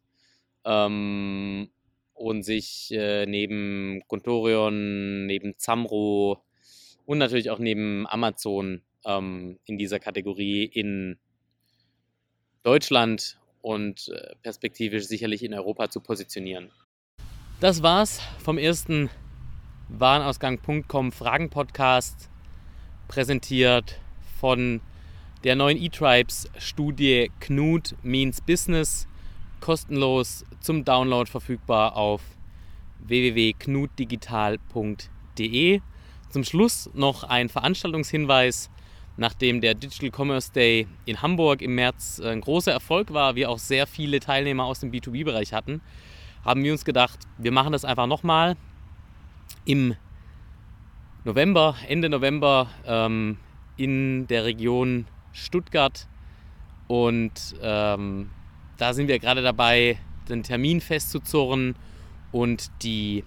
Ähm, 0.65 1.71
und 2.13 2.43
sich 2.43 2.91
äh, 2.93 3.25
neben 3.25 4.03
Contorion, 4.07 5.25
neben 5.25 5.57
Zamro 5.57 6.45
und 7.07 7.17
natürlich 7.17 7.49
auch 7.49 7.59
neben 7.59 8.07
Amazon 8.07 8.83
ähm, 9.07 9.59
in 9.65 9.79
dieser 9.79 9.99
Kategorie 9.99 10.65
in 10.65 11.19
Deutschland 12.63 13.39
und 13.63 14.09
äh, 14.09 14.35
perspektivisch 14.43 15.07
sicherlich 15.07 15.43
in 15.43 15.55
Europa 15.55 15.89
zu 15.89 16.01
positionieren. 16.01 16.71
Das 17.61 17.83
war's 17.83 18.21
vom 18.45 18.59
ersten 18.59 19.09
Warenausgang.com 19.89 21.11
Fragen 21.11 21.49
Podcast, 21.49 22.29
präsentiert 23.09 23.99
von 24.39 24.83
der 25.45 25.57
neuen 25.57 25.79
eTribes-Studie 25.79 27.31
Knut 27.41 27.95
Means 28.03 28.43
Business, 28.43 29.07
kostenlos 29.61 30.45
zum 30.61 30.85
Download 30.85 31.31
verfügbar 31.31 31.97
auf 31.97 32.21
www.knutdigital.de. 32.99 35.81
Zum 36.29 36.45
Schluss 36.45 36.91
noch 36.95 37.25
ein 37.25 37.49
Veranstaltungshinweis. 37.49 38.71
Nachdem 39.17 39.61
der 39.61 39.75
Digital 39.75 40.13
Commerce 40.17 40.53
Day 40.53 40.87
in 41.05 41.21
Hamburg 41.21 41.63
im 41.63 41.75
März 41.75 42.21
ein 42.21 42.41
großer 42.41 42.71
Erfolg 42.73 43.13
war, 43.13 43.35
wir 43.35 43.51
auch 43.51 43.59
sehr 43.59 43.87
viele 43.87 44.21
Teilnehmer 44.21 44.65
aus 44.65 44.81
dem 44.81 44.91
B2B-Bereich 44.93 45.53
hatten, 45.53 45.83
haben 46.45 46.65
wir 46.65 46.73
uns 46.73 46.87
gedacht, 46.87 47.19
wir 47.37 47.53
machen 47.53 47.73
das 47.73 47.85
einfach 47.85 48.07
nochmal 48.07 48.57
im 49.65 49.97
November, 51.25 51.75
Ende 51.87 52.09
November 52.09 52.71
ähm, 52.87 53.37
in 53.77 54.27
der 54.29 54.45
Region 54.45 55.07
Stuttgart. 55.33 56.07
Und 56.89 57.55
ähm, 57.63 58.31
da 58.77 58.95
sind 58.95 59.09
wir 59.09 59.19
gerade 59.19 59.43
dabei, 59.43 59.99
den 60.29 60.43
Termin 60.43 60.81
festzuzurren 60.81 61.75
und 62.33 62.71
die 62.83 63.25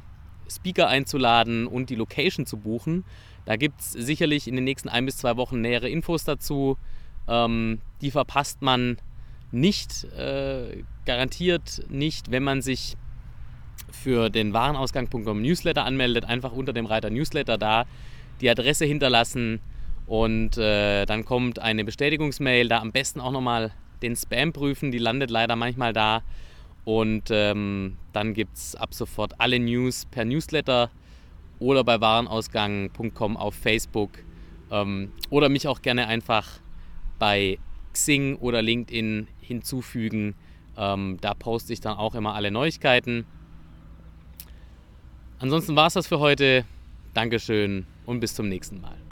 Speaker 0.50 0.88
einzuladen 0.88 1.68
und 1.68 1.90
die 1.90 1.96
Location 1.96 2.46
zu 2.46 2.58
buchen. 2.58 3.04
Da 3.46 3.56
gibt 3.56 3.82
es 3.82 3.92
sicherlich 3.92 4.48
in 4.48 4.56
den 4.56 4.64
nächsten 4.64 4.90
ein 4.90 5.06
bis 5.06 5.18
zwei 5.18 5.38
Wochen 5.38 5.62
nähere 5.62 5.90
Infos 5.90 6.24
dazu. 6.24 6.78
Ähm, 7.28 7.80
die 8.02 8.12
verpasst 8.12 8.62
man 8.62 8.98
nicht, 9.52 10.06
äh, 10.16 10.84
garantiert 11.06 11.84
nicht, 11.90 12.32
wenn 12.32 12.44
man 12.44 12.62
sich 12.62 12.98
für 13.92 14.30
den 14.30 14.54
Warenausgang.com 14.54 15.42
Newsletter 15.42 15.86
anmeldet. 15.86 16.26
Einfach 16.26 16.52
unter 16.52 16.74
dem 16.74 16.86
Reiter 16.86 17.10
Newsletter 17.10 17.58
da 17.58 17.86
die 18.42 18.50
Adresse 18.50 18.86
hinterlassen 18.86 19.60
und 20.06 20.58
äh, 20.58 21.06
dann 21.06 21.26
kommt 21.26 21.60
eine 21.60 21.86
Bestätigungsmail, 21.86 22.68
da 22.68 22.80
am 22.80 22.92
besten 22.92 23.22
auch 23.22 23.32
nochmal 23.32 23.72
den 24.02 24.16
Spam 24.16 24.54
prüfen, 24.54 24.92
die 24.92 24.98
landet 24.98 25.32
leider 25.32 25.56
manchmal 25.56 25.94
da. 25.94 26.24
Und 26.86 27.30
ähm, 27.32 27.98
dann 28.12 28.34
gibt 28.34 28.58
es 28.58 28.76
ab 28.76 28.94
sofort 28.94 29.40
alle 29.40 29.60
News 29.60 30.06
per 30.06 30.26
Newsletter 30.26 30.92
oder 31.60 31.84
bei 31.84 32.02
warenausgang.com 32.02 33.38
auf 33.38 33.56
Facebook. 33.56 34.12
Ähm, 34.70 35.12
oder 35.30 35.48
mich 35.48 35.68
auch 35.68 35.82
gerne 35.82 36.08
einfach 36.08 36.60
bei 37.20 37.58
Xing 37.94 38.36
oder 38.36 38.62
LinkedIn 38.62 39.28
hinzufügen. 39.40 40.36
Ähm, 40.76 41.18
da 41.22 41.34
poste 41.34 41.72
ich 41.72 41.80
dann 41.80 41.98
auch 41.98 42.16
immer 42.16 42.34
alle 42.36 42.52
Neuigkeiten. 42.52 43.26
Ansonsten 45.40 45.76
war 45.76 45.88
es 45.88 45.94
das 45.94 46.08
für 46.08 46.20
heute. 46.20 46.66
Dankeschön 47.14 47.86
und 48.06 48.20
bis 48.20 48.34
zum 48.34 48.50
nächsten 48.50 48.82
Mal. 48.82 49.03